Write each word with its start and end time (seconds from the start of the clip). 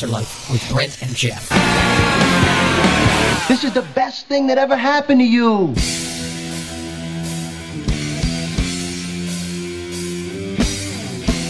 Altar 0.00 0.12
Life 0.14 0.50
with 0.50 0.66
Brent 0.70 1.02
and 1.02 1.14
Geoff. 1.14 1.50
This 3.48 3.64
is 3.64 3.74
the 3.74 3.86
best 3.94 4.24
thing 4.24 4.46
that 4.46 4.56
ever 4.56 4.74
happened 4.74 5.20
to 5.20 5.26
you. 5.26 5.74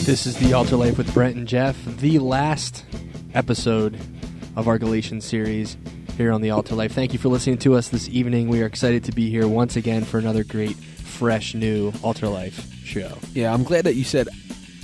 This 0.05 0.27
is 0.27 0.35
the 0.39 0.53
Altar 0.53 0.75
Life 0.75 0.99
with 0.99 1.15
Brent 1.15 1.37
and 1.37 1.47
Geoff, 1.47 1.77
the 1.85 2.19
last 2.19 2.85
episode 3.35 3.97
of 4.57 4.67
our 4.67 4.79
Galatians 4.79 5.25
series 5.25 5.77
here 6.17 6.33
on 6.33 6.41
the 6.41 6.51
Altar 6.51 6.75
Life. 6.75 6.91
Thank 6.91 7.13
you 7.13 7.21
for 7.21 7.29
listening 7.29 7.59
to 7.59 7.77
us 7.77 7.89
this 7.89 8.09
evening. 8.09 8.49
We 8.49 8.63
are 8.63 8.67
excited 8.67 9.05
to 9.05 9.13
be 9.13 9.31
here 9.31 9.47
once 9.47 9.77
again 9.77 10.03
for 10.03 10.19
another 10.19 10.43
great, 10.43 10.75
fresh, 10.75 11.55
new 11.55 11.93
Altar 12.03 12.27
Life 12.27 12.69
show. 12.85 13.17
Yeah, 13.33 13.55
I'm 13.55 13.63
glad 13.63 13.85
that 13.85 13.95
you 13.95 14.03
said 14.03 14.27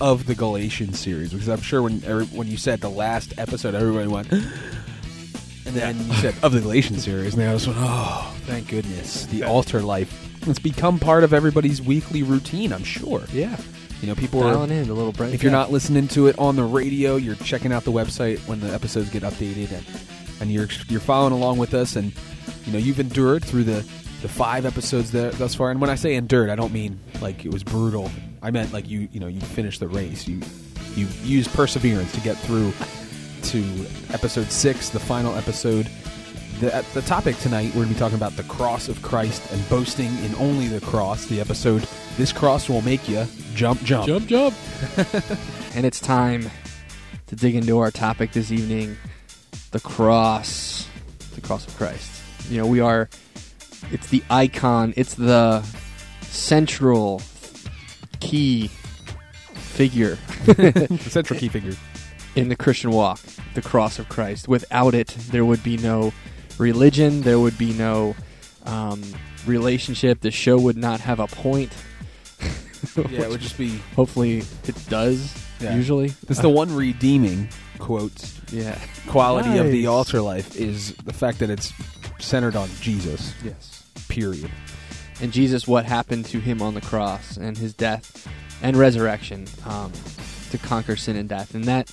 of 0.01 0.27
the 0.27 0.35
Galatians 0.35 0.99
series 0.99 1.33
because 1.33 1.49
I'm 1.49 1.61
sure 1.61 1.83
when 1.83 2.03
every- 2.05 2.27
when 2.27 2.47
you 2.49 2.57
said 2.57 2.81
the 2.81 2.91
last 2.91 3.35
episode, 3.39 3.75
everybody 3.75 4.09
went, 4.09 4.31
and 4.33 5.75
then 5.75 5.97
you 6.07 6.15
said 6.15 6.35
of 6.43 6.53
the 6.53 6.61
Galatians 6.61 7.05
series, 7.05 7.35
and 7.35 7.43
they 7.43 7.51
just 7.53 7.67
went, 7.67 7.79
oh, 7.83 8.35
thank 8.47 8.69
goodness, 8.69 9.27
the 9.27 9.43
altar 9.43 9.81
life. 9.81 10.23
It's 10.49 10.59
become 10.59 10.99
part 10.99 11.25
of 11.25 11.33
everybody's 11.33 11.83
weekly 11.83 12.23
routine. 12.23 12.73
I'm 12.73 12.85
sure. 12.85 13.25
Yeah, 13.33 13.57
You 14.01 14.07
know, 14.09 14.15
people 14.15 14.43
are. 14.45 14.53
dialing 14.53 14.71
in 14.71 14.87
the 14.87 14.95
little 14.95 15.13
Brent. 15.13 15.35
If 15.35 15.43
you're 15.43 15.51
not 15.51 15.73
listening 15.73 16.07
to 16.09 16.29
it 16.29 16.39
on 16.39 16.55
the 16.55 16.63
radio, 16.63 17.17
you're 17.17 17.35
checking 17.37 17.73
out 17.73 17.83
the 17.85 17.91
website 17.93 18.39
when 18.47 18.61
the 18.61 18.73
episodes 18.73 19.11
get 19.11 19.23
updated, 19.25 19.73
and 19.73 19.85
and 20.41 20.53
you're 20.53 20.69
you're 20.89 21.01
following 21.01 21.33
along 21.33 21.59
with 21.59 21.73
us, 21.75 21.97
and 21.97 22.13
you 22.67 22.73
know 22.73 22.79
you've 22.79 23.01
endured 23.01 23.45
through 23.45 23.65
the 23.65 23.85
the 24.23 24.29
five 24.29 24.65
episodes 24.67 25.11
that, 25.13 25.33
thus 25.35 25.55
far. 25.55 25.71
And 25.73 25.81
when 25.81 25.91
I 25.91 25.95
say 25.97 26.15
endured, 26.15 26.49
I 26.51 26.55
don't 26.57 26.73
mean 26.73 27.01
like 27.21 27.45
it 27.45 27.53
was 27.53 27.65
brutal. 27.65 28.11
I 28.47 28.53
meant 28.53 28.73
like 28.73 28.89
you 28.89 29.09
you 29.11 29.19
know 29.19 29.27
you 29.27 29.41
finish 29.41 29.81
the 29.81 29.89
race. 29.89 30.29
You 30.29 30.41
you 30.95 31.09
use 31.25 31.49
perseverance 31.49 32.13
to 32.13 32.21
get 32.21 32.37
through 32.37 32.73
to 33.51 33.87
episode 34.15 34.53
six, 34.53 34.89
the 34.89 35.01
final 35.01 35.35
episode. 35.35 35.91
The, 36.61 36.87
the 36.95 37.03
topic 37.03 37.37
tonight, 37.39 37.67
we're 37.75 37.83
going 37.83 37.89
to 37.89 37.95
be 37.95 37.99
talking 37.99 38.17
about 38.17 38.37
the 38.37 38.45
cross 38.45 38.89
of 38.89 39.03
Christ 39.03 39.53
and 39.53 39.69
boasting 39.69 40.17
in 40.25 40.35
only 40.37 40.69
the 40.69 40.81
cross. 40.81 41.27
The 41.27 41.41
episode, 41.41 41.87
This 42.17 42.33
Cross 42.33 42.69
Will 42.69 42.83
Make 42.83 43.09
You 43.09 43.27
Jump, 43.55 43.83
Jump. 43.83 44.07
jump, 44.07 44.27
jump, 44.29 44.55
and 45.75 45.85
it's 45.85 45.99
time 45.99 46.49
to 47.27 47.35
dig 47.35 47.57
into 47.57 47.79
our 47.79 47.91
topic 47.91 48.31
this 48.31 48.53
evening: 48.53 48.97
the 49.73 49.81
cross, 49.81 50.89
the 51.35 51.41
cross 51.41 51.67
of 51.67 51.77
Christ. 51.77 52.23
You 52.49 52.59
know, 52.59 52.67
we 52.69 52.79
are. 52.79 53.11
It's 53.91 54.07
the 54.07 54.23
icon. 54.31 54.95
It's 54.97 55.15
the 55.15 55.63
central 56.23 57.21
key 58.27 58.69
figure 59.55 60.19
the 60.45 60.99
central 61.09 61.39
key 61.39 61.49
figure. 61.49 61.75
in 62.37 62.51
the 62.51 62.57
Christian 62.57 62.91
walk, 62.91 63.19
the 63.55 63.63
cross 63.63 63.99
of 63.99 64.09
Christ. 64.09 64.47
Without 64.47 64.95
it, 64.95 65.09
there 65.31 65.45
would 65.45 65.63
be 65.63 65.79
no 65.79 66.13
religion, 66.59 67.23
there 67.23 67.41
would 67.41 67.59
be 67.59 67.73
no 67.73 68.15
um, 68.65 69.03
relationship. 69.47 70.21
The 70.21 70.31
show 70.31 70.59
would 70.59 70.77
not 70.77 71.01
have 71.01 71.19
a 71.19 71.27
point. 71.27 71.73
Yeah, 73.11 73.23
it 73.23 73.31
would 73.31 73.41
just 73.41 73.59
be. 73.59 73.79
Hopefully, 73.97 74.39
it 74.65 74.89
does. 74.89 75.35
Yeah. 75.61 75.75
Usually, 75.75 76.13
It's 76.29 76.41
the 76.41 76.49
one 76.49 76.75
redeeming 76.75 77.49
quotes 77.79 78.41
yeah. 78.53 78.79
quality 79.09 79.59
of 79.59 79.67
the 79.67 79.87
altar 79.87 80.21
life 80.21 80.57
is 80.57 80.95
the 81.05 81.13
fact 81.13 81.41
that 81.41 81.51
it's 81.51 81.73
centered 82.21 82.55
on 82.55 82.69
Jesus. 82.81 83.35
Yes. 83.45 83.85
Period. 84.09 84.51
And 85.21 85.33
Jesus, 85.33 85.67
what 85.67 85.85
happened 85.85 86.27
to 86.27 86.41
him 86.41 86.61
on 86.61 86.75
the 86.75 86.81
cross, 86.81 87.37
and 87.37 87.57
his 87.57 87.73
death 87.73 88.29
and 88.63 88.77
resurrection 88.77 89.47
um, 89.65 89.93
to 90.51 90.59
conquer 90.59 90.97
sin 90.97 91.17
and 91.17 91.29
death, 91.29 91.55
and 91.55 91.65
that 91.65 91.91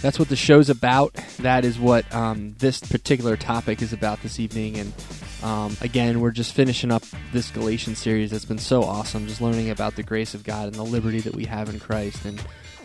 that's 0.00 0.18
what 0.18 0.28
the 0.28 0.36
show's 0.36 0.68
about. 0.68 1.14
That 1.38 1.64
is 1.64 1.78
what 1.78 2.12
um, 2.14 2.54
this 2.58 2.78
particular 2.80 3.36
topic 3.36 3.80
is 3.80 3.92
about 3.94 4.22
this 4.22 4.38
evening. 4.38 4.76
And 4.76 4.92
um, 5.42 5.76
again, 5.80 6.20
we're 6.20 6.30
just 6.30 6.52
finishing 6.52 6.92
up 6.92 7.02
this 7.32 7.50
Galatian 7.50 7.94
series 7.94 8.30
that's 8.30 8.44
been 8.44 8.58
so 8.58 8.82
awesome, 8.82 9.26
just 9.26 9.40
learning 9.40 9.70
about 9.70 9.96
the 9.96 10.02
grace 10.02 10.34
of 10.34 10.44
God 10.44 10.66
and 10.66 10.74
the 10.74 10.82
liberty 10.84 11.20
that 11.20 11.34
we 11.34 11.46
have 11.46 11.70
in 11.70 11.80
Christ, 11.80 12.24
and 12.24 12.38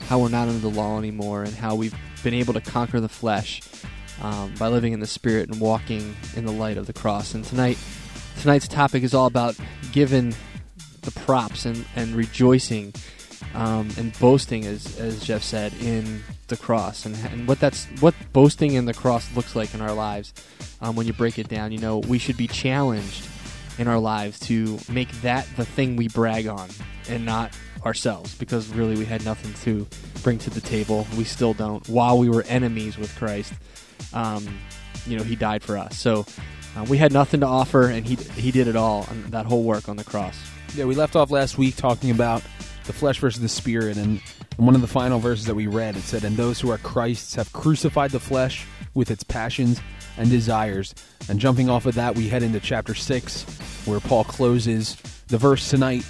how 0.08 0.20
we're 0.20 0.30
not 0.30 0.48
under 0.48 0.60
the 0.60 0.70
law 0.70 0.98
anymore, 0.98 1.44
and 1.44 1.54
how 1.54 1.76
we've 1.76 1.96
been 2.24 2.34
able 2.34 2.54
to 2.54 2.62
conquer 2.62 3.02
the 3.02 3.10
flesh 3.10 3.62
um, 4.22 4.54
by 4.58 4.68
living 4.68 4.94
in 4.94 5.00
the 5.00 5.08
Spirit 5.08 5.50
and 5.50 5.60
walking 5.60 6.16
in 6.36 6.46
the 6.46 6.52
light 6.54 6.78
of 6.78 6.88
the 6.88 6.94
cross. 6.94 7.34
And 7.34 7.44
tonight, 7.44 7.78
tonight's 8.40 8.68
topic 8.68 9.04
is 9.04 9.14
all 9.14 9.28
about 9.28 9.56
giving 9.92 10.34
the 11.02 11.12
props 11.12 11.66
and, 11.66 11.86
and 11.96 12.16
rejoicing 12.16 12.94
um, 13.54 13.90
and 13.98 14.18
boasting, 14.20 14.66
as, 14.66 14.98
as 15.00 15.22
Geoff 15.24 15.44
said, 15.44 15.74
in 15.82 16.24
the 16.48 16.58
cross 16.58 17.06
and, 17.06 17.16
and 17.32 17.48
what 17.48 17.60
that's 17.60 17.86
what 18.00 18.16
boasting 18.34 18.74
in 18.74 18.86
the 18.86 18.94
cross 18.94 19.36
looks 19.36 19.56
like 19.56 19.74
in 19.74 19.82
our 19.82 19.94
lives. 19.94 20.34
Um, 20.82 20.96
when 20.96 21.06
you 21.06 21.14
break 21.14 21.38
it 21.38 21.48
down, 21.48 21.72
you 21.72 21.78
know 21.78 22.00
we 22.00 22.18
should 22.18 22.38
be 22.38 22.48
challenged 22.48 23.28
in 23.78 23.88
our 23.88 24.00
lives 24.00 24.40
to 24.40 24.80
make 24.90 25.12
that 25.22 25.48
the 25.58 25.66
thing 25.66 25.96
we 25.96 26.08
brag 26.08 26.48
on 26.48 26.70
and 27.08 27.26
not 27.26 27.56
ourselves, 27.86 28.36
because 28.36 28.68
really 28.70 28.96
we 28.96 29.06
had 29.06 29.24
nothing 29.24 29.54
to 29.66 29.88
bring 30.24 30.38
to 30.40 30.50
the 30.50 30.62
table. 30.62 31.08
We 31.18 31.24
still 31.24 31.54
don't. 31.54 31.88
While 31.88 32.18
we 32.18 32.30
were 32.30 32.44
enemies 32.44 32.98
with 32.98 33.16
Christ, 33.18 33.54
um, 34.14 34.48
you 35.06 35.18
know, 35.18 35.24
He 35.24 35.36
died 35.36 35.62
for 35.62 35.78
us. 35.78 35.98
So. 35.98 36.26
Uh, 36.80 36.86
we 36.86 36.98
had 36.98 37.12
nothing 37.12 37.42
to 37.42 37.46
offer, 37.46 37.88
and 37.88 38.06
he 38.06 38.16
he 38.40 38.52
did 38.52 38.68
it 38.68 38.76
all, 38.76 39.08
that 39.30 39.46
whole 39.46 39.64
work 39.64 39.90
on 39.90 39.98
the 39.98 40.04
cross. 40.04 40.40
Yeah, 40.76 40.86
we 40.86 40.96
left 40.96 41.16
off 41.16 41.30
last 41.30 41.58
week 41.58 41.76
talking 41.76 42.10
about 42.10 42.42
the 42.86 42.94
flesh 42.94 43.20
versus 43.20 43.42
the 43.42 43.50
spirit, 43.50 43.98
and 43.98 44.22
one 44.56 44.76
of 44.76 44.82
the 44.82 44.88
final 44.88 45.20
verses 45.20 45.46
that 45.46 45.56
we 45.56 45.68
read, 45.68 45.98
it 45.98 46.04
said, 46.04 46.24
"And 46.24 46.38
those 46.38 46.62
who 46.62 46.70
are 46.72 46.78
Christ's 46.78 47.36
have 47.36 47.52
crucified 47.52 48.12
the 48.12 48.20
flesh 48.20 48.66
with 48.94 49.12
its 49.12 49.24
passions 49.24 49.82
and 50.18 50.30
desires." 50.30 50.96
And 51.28 51.40
jumping 51.40 51.70
off 51.70 51.86
of 51.86 51.96
that, 51.96 52.16
we 52.16 52.30
head 52.30 52.44
into 52.44 52.62
chapter 52.62 52.96
six, 52.96 53.44
where 53.86 54.00
Paul 54.00 54.24
closes 54.24 54.96
the 55.28 55.38
verse 55.38 55.70
tonight. 55.70 56.06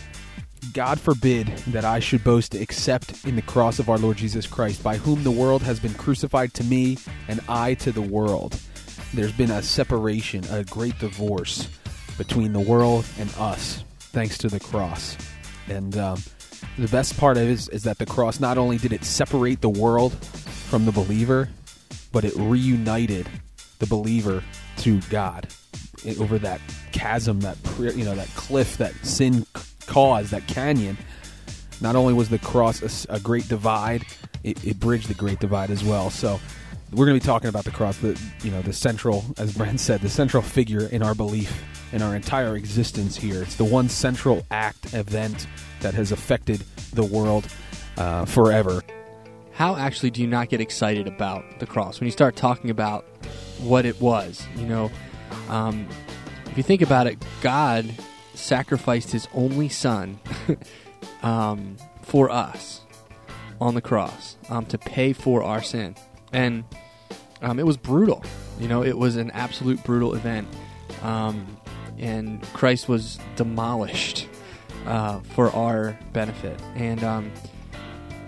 God 0.74 1.00
forbid 1.00 1.48
that 1.68 1.86
I 1.86 2.00
should 2.00 2.24
boast 2.24 2.54
except 2.54 3.26
in 3.26 3.36
the 3.38 3.42
cross 3.42 3.80
of 3.80 3.90
our 3.90 3.98
Lord 3.98 4.18
Jesus 4.18 4.46
Christ, 4.46 4.84
by 4.84 4.98
whom 4.98 5.24
the 5.24 5.32
world 5.32 5.64
has 5.64 5.80
been 5.80 5.94
crucified 5.96 6.54
to 6.56 6.64
me, 6.64 6.98
and 7.28 7.40
I 7.50 7.74
to 7.76 7.92
the 7.92 8.02
world. 8.02 8.60
There's 9.14 9.32
been 9.32 9.52
a 9.52 9.62
separation, 9.62 10.44
a 10.52 10.64
great 10.64 10.98
divorce 11.00 11.68
between 12.18 12.54
the 12.54 12.60
world 12.60 13.06
and 13.18 13.34
us, 13.38 13.84
thanks 14.00 14.38
to 14.40 14.48
the 14.50 14.60
cross. 14.60 15.18
And 15.68 15.98
um, 15.98 16.22
the 16.78 16.88
best 16.88 17.18
part 17.18 17.38
of 17.38 17.44
it 17.44 17.50
is, 17.50 17.70
is 17.70 17.84
that 17.84 17.98
the 17.98 18.06
cross 18.06 18.40
not 18.40 18.58
only 18.58 18.78
did 18.78 18.94
it 18.94 19.04
separate 19.04 19.62
the 19.62 19.70
world 19.70 20.14
from 20.14 20.86
the 20.86 20.92
believer, 20.92 21.50
but 22.12 22.24
it 22.24 22.36
reunited 22.36 23.28
the 23.80 23.88
believer 23.88 24.44
to 24.78 25.00
God 25.10 25.48
It- 26.06 26.20
over 26.20 26.38
that 26.40 26.62
chasm, 26.92 27.40
that 27.42 27.58
you 27.80 28.06
know, 28.06 28.16
that 28.16 28.28
cliff 28.36 28.78
that 28.78 28.94
sin 29.04 29.46
caused, 29.88 30.32
that 30.32 30.48
canyon. 30.48 30.98
Not 31.82 31.96
only 31.96 32.14
was 32.14 32.30
the 32.30 32.40
cross 32.40 33.06
a 33.10 33.20
great 33.20 33.48
divide, 33.48 34.06
it, 34.44 34.64
it 34.66 34.80
bridged 34.80 35.08
the 35.08 35.14
great 35.14 35.40
divide 35.40 35.72
as 35.72 35.84
well. 35.84 36.10
So 36.10 36.40
we're 36.92 37.06
going 37.06 37.20
to 37.20 37.24
be 37.24 37.28
talking 37.28 37.50
about 37.50 37.66
the 37.66 37.72
cross, 37.72 37.98
the 37.98 38.20
you 38.44 38.52
know 38.52 38.62
the 38.62 38.74
central, 38.74 39.24
as 39.38 39.56
Brent 39.56 39.80
said, 39.80 40.02
the 40.02 40.10
central 40.10 40.42
figure 40.42 40.88
in 40.88 41.04
our 41.04 41.14
belief, 41.14 41.64
in 41.92 42.02
our 42.02 42.16
entire 42.16 42.56
existence 42.56 43.16
here. 43.16 43.44
It's 43.44 43.56
the 43.56 43.66
one 43.66 43.90
central 43.90 44.46
act 44.52 44.94
event 44.94 45.48
that 45.82 45.94
has 45.94 46.12
affected 46.12 46.64
the 46.94 47.04
world 47.04 47.48
uh, 47.98 48.26
forever. 48.26 48.82
how 49.52 49.76
actually 49.76 50.10
do 50.10 50.22
you 50.22 50.28
not 50.28 50.50
get 50.50 50.62
excited 50.62 51.06
about 51.06 51.60
the 51.60 51.66
cross 51.66 52.00
when 52.00 52.08
you 52.08 52.12
start 52.12 52.36
talking 52.36 52.70
about 52.70 53.06
what 53.60 53.86
it 53.86 54.00
was? 54.02 54.46
You 54.56 54.66
know, 54.66 54.92
um, 55.50 55.88
if 56.46 56.58
you 56.58 56.64
think 56.64 56.82
about 56.82 57.08
it, 57.08 57.24
God 57.42 57.94
sacrificed 58.34 59.12
His 59.12 59.28
only 59.34 59.70
Son 59.70 60.20
um, 61.24 61.78
for 62.02 62.30
us 62.30 62.82
on 63.62 63.76
the 63.76 63.82
cross 63.82 64.38
um, 64.50 64.66
to 64.68 64.78
pay 64.78 65.14
for 65.14 65.44
our 65.44 65.62
sin, 65.62 65.96
and 66.34 66.64
um, 67.42 67.60
it 67.60 67.66
was 67.66 67.78
brutal. 67.78 68.24
You 68.60 68.68
know, 68.68 68.84
it 68.84 68.98
was 68.98 69.16
an 69.16 69.32
absolute 69.32 69.84
brutal 69.84 70.16
event, 70.16 70.48
um, 71.02 71.58
and 71.98 72.42
Christ 72.54 72.90
was 72.90 73.20
demolished 73.36 74.28
uh, 74.86 75.20
for 75.20 75.52
our 75.52 75.98
benefit, 76.14 76.60
and. 76.76 77.04
Um, 77.04 77.32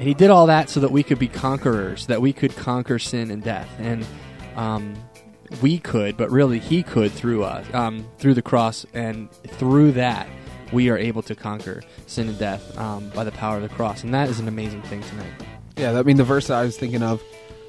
and 0.02 0.08
he 0.08 0.16
did 0.16 0.32
all 0.32 0.48
that 0.48 0.68
so 0.68 0.80
that 0.80 0.90
we 0.90 1.04
could 1.04 1.20
be 1.20 1.28
conquerors, 1.28 2.08
that 2.08 2.24
we 2.24 2.34
could 2.34 2.56
conquer 2.56 2.98
sin 2.98 3.30
and 3.30 3.44
death. 3.44 3.70
And 3.78 4.04
um, 4.56 4.96
we 5.62 5.78
could, 5.78 6.18
but 6.18 6.32
really 6.32 6.58
he 6.58 6.82
could 6.82 7.12
through 7.12 7.44
us, 7.44 7.72
um, 7.72 8.08
through 8.18 8.34
the 8.34 8.42
cross, 8.42 8.84
and 8.96 9.32
through 9.32 9.92
that 9.92 10.28
we 10.72 10.90
are 10.90 10.98
able 10.98 11.22
to 11.24 11.36
conquer 11.36 11.84
sin 12.08 12.30
and 12.30 12.40
death 12.40 12.78
um, 12.78 13.10
by 13.10 13.24
the 13.24 13.32
power 13.32 13.58
of 13.58 13.62
the 13.62 13.70
cross. 13.70 14.04
And 14.04 14.12
that 14.14 14.30
is 14.30 14.40
an 14.40 14.48
amazing 14.48 14.82
thing 14.84 15.04
tonight. 15.04 15.34
Yeah, 15.78 16.00
I 16.00 16.04
mean 16.04 16.18
the 16.18 16.24
verse 16.24 16.48
that 16.48 16.58
I 16.58 16.64
was 16.64 16.78
thinking 16.78 17.04
of. 17.04 17.22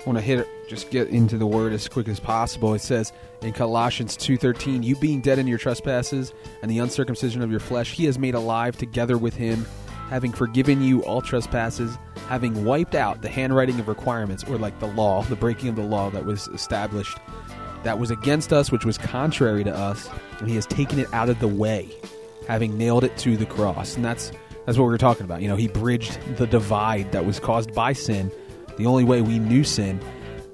Want 0.04 0.18
to 0.18 0.22
hit 0.22 0.40
it, 0.40 0.48
just 0.68 0.90
get 0.90 1.08
into 1.10 1.38
the 1.38 1.46
word 1.46 1.72
as 1.72 1.86
quick 1.88 2.08
as 2.08 2.18
possible. 2.18 2.74
It 2.74 2.80
says 2.80 3.12
in 3.40 3.52
Colossians 3.52 4.16
two 4.16 4.36
thirteen, 4.36 4.82
"You 4.82 4.96
being 4.96 5.20
dead 5.20 5.38
in 5.38 5.46
your 5.46 5.58
trespasses 5.58 6.34
and 6.60 6.68
the 6.68 6.80
uncircumcision 6.80 7.40
of 7.40 7.52
your 7.52 7.60
flesh, 7.60 7.92
He 7.92 8.06
has 8.06 8.18
made 8.18 8.34
alive 8.34 8.76
together 8.76 9.16
with 9.16 9.34
Him, 9.34 9.64
having 10.10 10.32
forgiven 10.32 10.82
you 10.82 11.04
all 11.04 11.22
trespasses, 11.22 11.96
having 12.28 12.64
wiped 12.64 12.96
out 12.96 13.22
the 13.22 13.28
handwriting 13.28 13.78
of 13.78 13.86
requirements, 13.86 14.42
or 14.42 14.58
like 14.58 14.76
the 14.80 14.88
law, 14.88 15.22
the 15.22 15.36
breaking 15.36 15.68
of 15.68 15.76
the 15.76 15.84
law 15.84 16.10
that 16.10 16.24
was 16.24 16.48
established, 16.48 17.16
that 17.84 18.00
was 18.00 18.10
against 18.10 18.52
us, 18.52 18.72
which 18.72 18.84
was 18.84 18.98
contrary 18.98 19.62
to 19.62 19.72
us, 19.72 20.10
and 20.40 20.48
he 20.48 20.56
has 20.56 20.66
taken 20.66 20.98
it 20.98 21.06
out 21.14 21.28
of 21.28 21.38
the 21.38 21.46
way, 21.46 21.88
having 22.48 22.76
nailed 22.76 23.04
it 23.04 23.16
to 23.18 23.36
the 23.36 23.46
cross. 23.46 23.94
And 23.94 24.04
that's 24.04 24.32
that's 24.66 24.76
what 24.76 24.84
we 24.84 24.90
were 24.90 24.98
talking 24.98 25.24
about. 25.24 25.42
You 25.42 25.48
know, 25.48 25.56
he 25.56 25.68
bridged 25.68 26.18
the 26.38 26.46
divide 26.48 27.12
that 27.12 27.24
was 27.24 27.38
caused 27.38 27.72
by 27.72 27.92
sin. 27.92 28.32
The 28.82 28.88
only 28.88 29.04
way 29.04 29.22
we 29.22 29.38
knew 29.38 29.62
sin 29.62 30.00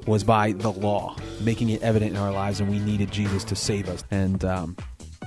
was 0.06 0.22
by 0.22 0.52
the 0.52 0.70
law, 0.70 1.16
making 1.40 1.70
it 1.70 1.80
evident 1.80 2.10
in 2.10 2.19
our 2.19 2.30
lives, 2.30 2.60
and 2.60 2.69
we 2.69 2.78
needed 2.78 3.10
Jesus 3.10 3.42
to 3.44 3.56
save 3.56 3.88
us. 3.88 4.04
And 4.10 4.44
um, 4.44 4.76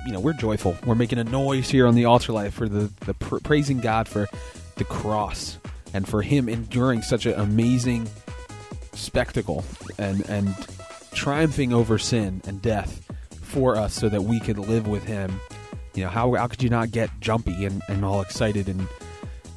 you 0.06 0.12
know, 0.12 0.20
we're 0.20 0.34
joyful. 0.34 0.78
We're 0.86 0.94
making 0.94 1.18
a 1.18 1.24
noise 1.24 1.68
here 1.68 1.88
on 1.88 1.96
the 1.96 2.06
altar 2.06 2.32
life 2.32 2.54
for 2.54 2.70
the 2.70 2.92
the 3.08 3.16
pr- 3.16 3.40
praising 3.40 3.80
God 3.80 4.08
for 4.08 4.28
the 4.76 4.84
cross 4.84 5.58
and 5.96 6.08
for 6.08 6.22
Him 6.22 6.48
enduring 6.48 7.02
such 7.02 7.26
an 7.26 7.34
amazing 7.40 8.08
spectacle 8.94 9.66
and 9.98 10.22
and 10.30 10.54
triumphing 11.12 11.74
over 11.74 11.98
sin 11.98 12.44
and 12.46 12.62
death 12.62 13.12
for 13.42 13.78
us, 13.78 13.96
so 13.96 14.10
that 14.10 14.26
we 14.26 14.40
could 14.40 14.60
live 14.60 14.88
with 14.88 15.06
Him. 15.06 15.42
You 15.96 16.04
know, 16.04 16.10
how 16.12 16.36
how 16.36 16.46
could 16.46 16.62
you 16.62 16.70
not 16.70 16.92
get 16.92 17.10
jumpy 17.20 17.66
and, 17.66 17.82
and 17.90 18.06
all 18.06 18.22
excited 18.22 18.70
and 18.70 18.88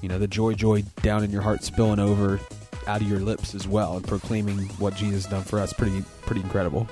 you 0.01 0.09
know 0.09 0.19
the 0.19 0.29
joy 0.29 0.55
joy 0.55 0.83
down 1.03 1.23
in 1.23 1.31
your 1.31 1.43
heart 1.43 1.63
spilling 1.63 2.01
over 2.01 2.41
out 2.87 3.01
of 3.01 3.09
your 3.09 3.21
lips 3.21 3.55
as 3.55 3.67
well 3.67 3.97
and 3.97 4.07
proclaiming 4.07 4.69
what 4.79 4.95
Jesus 4.95 5.25
has 5.25 5.33
done 5.33 5.43
for 5.43 5.59
us 5.59 5.73
pretty 5.73 6.03
pretty 6.23 6.41
incredible. 6.41 6.89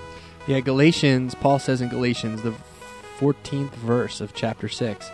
Yeah, 0.47 0.61
Galatians, 0.61 1.35
Paul 1.37 1.59
says 1.59 1.81
in 1.81 1.89
Galatians, 1.89 2.43
the 2.43 2.55
14th 3.19 3.71
verse 3.75 4.21
of 4.21 4.35
chapter 4.35 4.69
6 4.69 5.09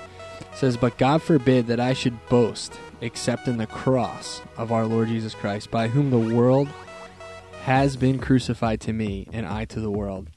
says, 0.54 0.76
But 0.76 0.96
God 0.96 1.22
forbid 1.22 1.66
that 1.66 1.80
I 1.80 1.92
should 1.92 2.26
boast 2.28 2.78
except 3.00 3.46
in 3.46 3.58
the 3.58 3.66
cross 3.66 4.40
of 4.56 4.72
our 4.72 4.86
Lord 4.86 5.08
Jesus 5.08 5.34
Christ, 5.34 5.70
by 5.70 5.88
whom 5.88 6.10
the 6.10 6.34
world 6.34 6.68
has 7.62 7.96
been 7.96 8.18
crucified 8.18 8.80
to 8.80 8.92
me, 8.92 9.28
and 9.32 9.46
I 9.46 9.66
to 9.66 9.80
the 9.80 9.90
world. 9.90 10.28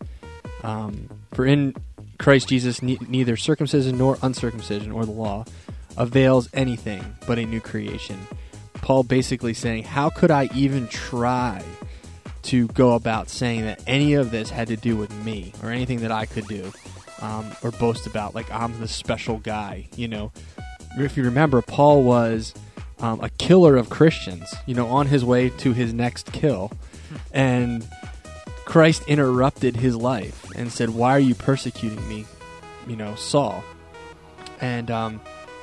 Um, 0.63 1.09
for 1.33 1.45
in 1.45 1.75
Christ 2.19 2.49
Jesus, 2.49 2.81
ne- 2.81 2.99
neither 3.07 3.37
circumcision 3.37 3.97
nor 3.97 4.17
uncircumcision 4.21 4.91
or 4.91 5.05
the 5.05 5.11
law 5.11 5.45
avails 5.97 6.49
anything 6.53 7.15
but 7.25 7.39
a 7.39 7.45
new 7.45 7.61
creation. 7.61 8.19
Paul 8.81 9.03
basically 9.03 9.53
saying, 9.53 9.83
How 9.83 10.09
could 10.09 10.31
I 10.31 10.49
even 10.53 10.87
try 10.87 11.63
to 12.43 12.67
go 12.69 12.93
about 12.93 13.29
saying 13.29 13.61
that 13.61 13.83
any 13.85 14.13
of 14.13 14.31
this 14.31 14.49
had 14.49 14.67
to 14.69 14.75
do 14.75 14.97
with 14.97 15.13
me 15.23 15.53
or 15.63 15.69
anything 15.69 15.99
that 16.01 16.11
I 16.11 16.25
could 16.25 16.47
do? 16.47 16.71
um, 17.21 17.51
or 17.63 17.71
boast 17.71 18.07
about 18.07 18.35
like 18.35 18.51
I'm 18.51 18.79
the 18.79 18.87
special 18.87 19.37
guy. 19.37 19.87
You 19.95 20.07
know, 20.07 20.31
if 20.97 21.15
you 21.15 21.23
remember, 21.23 21.61
Paul 21.61 22.03
was 22.03 22.53
um, 22.99 23.21
a 23.21 23.29
killer 23.29 23.77
of 23.77 23.89
Christians. 23.89 24.53
You 24.65 24.75
know, 24.75 24.87
on 24.87 25.07
his 25.07 25.23
way 25.23 25.49
to 25.49 25.73
his 25.73 25.93
next 25.93 26.31
kill, 26.33 26.71
and 27.31 27.87
Christ 28.65 29.03
interrupted 29.07 29.77
his 29.77 29.95
life 29.95 30.49
and 30.55 30.71
said, 30.71 30.89
"Why 30.89 31.11
are 31.11 31.19
you 31.19 31.35
persecuting 31.35 32.07
me?" 32.09 32.25
You 32.87 32.95
know, 32.95 33.15
Saul, 33.15 33.63
and 34.59 34.89
um, 34.89 35.21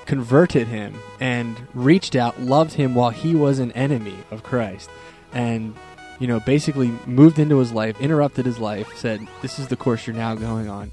converted 0.09 0.67
him 0.67 0.99
and 1.21 1.57
reached 1.75 2.17
out, 2.17 2.41
loved 2.41 2.73
him 2.73 2.97
while 2.97 3.11
he 3.11 3.37
was 3.37 3.61
an 3.61 3.71
enemy 3.73 4.17
of 4.33 4.43
Christ, 4.43 4.91
and 5.33 5.77
you 6.19 6.27
know, 6.27 6.41
basically 6.41 6.91
moved 7.07 7.39
into 7.39 7.59
his 7.59 7.71
life, 7.71 8.01
interrupted 8.01 8.45
his 8.45 8.59
life, 8.59 8.89
said, 8.97 9.21
"This 9.41 9.61
is 9.61 9.69
the 9.69 9.77
course 9.77 10.05
you're 10.07 10.17
now 10.17 10.35
going 10.35 10.69
on." 10.69 10.91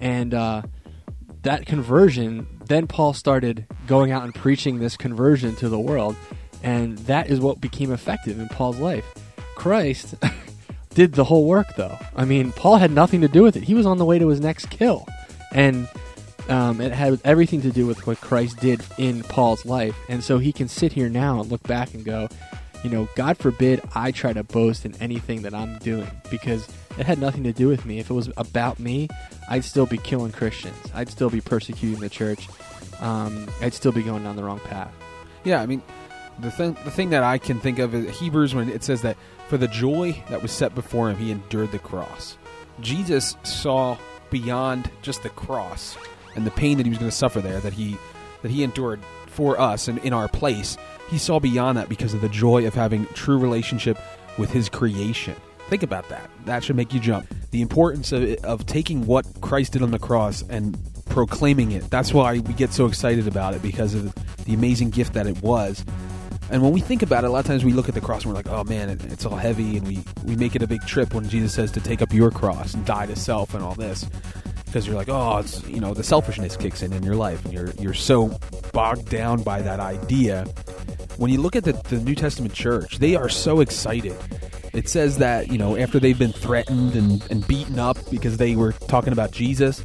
and 0.00 0.32
uh, 0.34 0.62
that 1.42 1.66
conversion 1.66 2.46
then 2.66 2.86
paul 2.86 3.12
started 3.12 3.66
going 3.86 4.12
out 4.12 4.24
and 4.24 4.34
preaching 4.34 4.78
this 4.78 4.96
conversion 4.96 5.54
to 5.56 5.68
the 5.68 5.78
world. 5.78 6.16
And 6.62 6.98
that 6.98 7.30
is 7.30 7.40
what 7.40 7.60
became 7.60 7.90
effective 7.90 8.38
in 8.38 8.48
paul's 8.48 8.78
life. 8.78 9.04
Christ 9.56 10.14
did 10.94 11.14
the 11.14 11.24
whole 11.24 11.46
work 11.46 11.74
though. 11.76 11.98
I 12.16 12.24
mean 12.24 12.52
paul 12.52 12.76
had 12.76 12.90
nothing 12.90 13.20
to 13.22 13.28
do 13.28 13.42
with 13.42 13.56
it. 13.56 13.64
He 13.64 13.74
was 13.74 13.86
on 13.86 13.98
the 13.98 14.04
way 14.04 14.18
to 14.18 14.28
his 14.28 14.40
next 14.40 14.70
kill. 14.70 15.06
And 15.52 15.88
um, 16.50 16.80
it 16.80 16.92
had 16.92 17.20
everything 17.24 17.62
to 17.62 17.70
do 17.70 17.86
with 17.86 18.06
what 18.06 18.20
christ 18.20 18.58
did 18.60 18.82
in 18.98 19.22
paul's 19.24 19.64
life 19.64 19.96
and 20.08 20.22
so 20.22 20.38
he 20.38 20.52
can 20.52 20.68
sit 20.68 20.92
here 20.92 21.08
now 21.08 21.40
and 21.40 21.50
look 21.50 21.62
back 21.64 21.94
and 21.94 22.04
go 22.04 22.28
you 22.82 22.90
know 22.90 23.08
god 23.14 23.36
forbid 23.36 23.80
i 23.94 24.10
try 24.10 24.32
to 24.32 24.42
boast 24.42 24.84
in 24.84 24.94
anything 24.96 25.42
that 25.42 25.54
i'm 25.54 25.78
doing 25.78 26.10
because 26.30 26.68
it 26.98 27.06
had 27.06 27.18
nothing 27.18 27.44
to 27.44 27.52
do 27.52 27.68
with 27.68 27.84
me 27.84 27.98
if 27.98 28.10
it 28.10 28.14
was 28.14 28.30
about 28.36 28.78
me 28.78 29.08
I'd 29.50 29.64
still 29.64 29.84
be 29.84 29.98
killing 29.98 30.30
Christians. 30.30 30.76
I'd 30.94 31.08
still 31.08 31.28
be 31.28 31.40
persecuting 31.40 31.98
the 31.98 32.08
church. 32.08 32.48
Um, 33.00 33.48
I'd 33.60 33.74
still 33.74 33.90
be 33.90 34.02
going 34.02 34.22
down 34.22 34.36
the 34.36 34.44
wrong 34.44 34.60
path. 34.60 34.94
Yeah, 35.42 35.60
I 35.60 35.66
mean, 35.66 35.82
the 36.38 36.52
thing 36.52 36.76
the 36.84 36.90
thing 36.90 37.10
that 37.10 37.24
I 37.24 37.36
can 37.36 37.58
think 37.58 37.80
of 37.80 37.92
is 37.94 38.18
Hebrews 38.18 38.54
when 38.54 38.70
it 38.70 38.84
says 38.84 39.02
that 39.02 39.16
for 39.48 39.58
the 39.58 39.66
joy 39.66 40.22
that 40.30 40.40
was 40.40 40.52
set 40.52 40.74
before 40.74 41.10
him, 41.10 41.16
he 41.16 41.32
endured 41.32 41.72
the 41.72 41.80
cross. 41.80 42.38
Jesus 42.80 43.36
saw 43.42 43.98
beyond 44.30 44.88
just 45.02 45.24
the 45.24 45.30
cross 45.30 45.96
and 46.34 46.46
the 46.46 46.50
pain 46.50 46.76
that 46.76 46.86
he 46.86 46.90
was 46.90 46.98
going 46.98 47.10
to 47.10 47.16
suffer 47.16 47.40
there 47.40 47.60
that 47.60 47.72
he 47.72 47.96
that 48.42 48.50
he 48.50 48.62
endured 48.62 49.00
for 49.26 49.60
us 49.60 49.88
and 49.88 49.98
in 49.98 50.12
our 50.12 50.28
place. 50.28 50.76
He 51.08 51.18
saw 51.18 51.40
beyond 51.40 51.76
that 51.76 51.88
because 51.88 52.14
of 52.14 52.20
the 52.20 52.28
joy 52.28 52.66
of 52.66 52.74
having 52.74 53.06
true 53.14 53.38
relationship 53.38 53.98
with 54.38 54.50
his 54.50 54.68
creation. 54.68 55.34
Think 55.68 55.82
about 55.82 56.08
that. 56.08 56.28
That 56.46 56.64
should 56.64 56.76
make 56.76 56.92
you 56.94 57.00
jump. 57.00 57.32
The 57.50 57.62
importance 57.62 58.12
of, 58.12 58.22
of 58.44 58.66
taking 58.66 59.06
what 59.06 59.26
Christ 59.40 59.72
did 59.72 59.82
on 59.82 59.90
the 59.90 59.98
cross 59.98 60.42
and 60.48 60.78
proclaiming 61.06 61.72
it. 61.72 61.90
That's 61.90 62.12
why 62.12 62.38
we 62.38 62.54
get 62.54 62.72
so 62.72 62.86
excited 62.86 63.28
about 63.28 63.54
it 63.54 63.62
because 63.62 63.94
of 63.94 64.14
the 64.44 64.54
amazing 64.54 64.90
gift 64.90 65.12
that 65.14 65.26
it 65.26 65.40
was. 65.42 65.84
And 66.50 66.62
when 66.62 66.72
we 66.72 66.80
think 66.80 67.02
about 67.02 67.22
it, 67.22 67.28
a 67.28 67.30
lot 67.30 67.40
of 67.40 67.46
times 67.46 67.64
we 67.64 67.72
look 67.72 67.88
at 67.88 67.94
the 67.94 68.00
cross 68.00 68.24
and 68.24 68.32
we're 68.32 68.36
like, 68.36 68.48
"Oh 68.48 68.64
man, 68.64 68.88
it's 68.88 69.24
all 69.24 69.36
heavy," 69.36 69.76
and 69.76 69.86
we 69.86 70.00
we 70.24 70.34
make 70.34 70.56
it 70.56 70.62
a 70.62 70.66
big 70.66 70.84
trip 70.84 71.14
when 71.14 71.28
Jesus 71.28 71.54
says 71.54 71.70
to 71.72 71.80
take 71.80 72.02
up 72.02 72.12
your 72.12 72.32
cross 72.32 72.74
and 72.74 72.84
die 72.84 73.06
to 73.06 73.14
self 73.14 73.54
and 73.54 73.62
all 73.62 73.76
this, 73.76 74.04
because 74.70 74.86
you're 74.86 74.96
like, 74.96 75.08
"Oh, 75.08 75.38
it's 75.38 75.66
you 75.68 75.80
know 75.80 75.94
the 75.94 76.04
selfishness 76.04 76.56
kicks 76.56 76.82
in 76.82 76.92
in 76.92 77.02
your 77.02 77.16
life, 77.16 77.44
and 77.44 77.52
you're 77.52 77.70
you're 77.78 77.94
so 77.94 78.38
bogged 78.72 79.08
down 79.10 79.42
by 79.42 79.62
that 79.62 79.80
idea." 79.80 80.44
When 81.16 81.30
you 81.30 81.40
look 81.40 81.54
at 81.54 81.64
the, 81.64 81.72
the 81.72 81.98
New 81.98 82.14
Testament 82.14 82.54
church, 82.54 82.98
they 82.98 83.14
are 83.14 83.28
so 83.28 83.60
excited 83.60 84.16
it 84.72 84.88
says 84.88 85.18
that, 85.18 85.48
you 85.50 85.58
know, 85.58 85.76
after 85.76 85.98
they've 85.98 86.18
been 86.18 86.32
threatened 86.32 86.94
and, 86.94 87.26
and 87.30 87.46
beaten 87.46 87.78
up 87.78 87.98
because 88.10 88.36
they 88.36 88.54
were 88.54 88.72
talking 88.72 89.12
about 89.12 89.32
Jesus, 89.32 89.80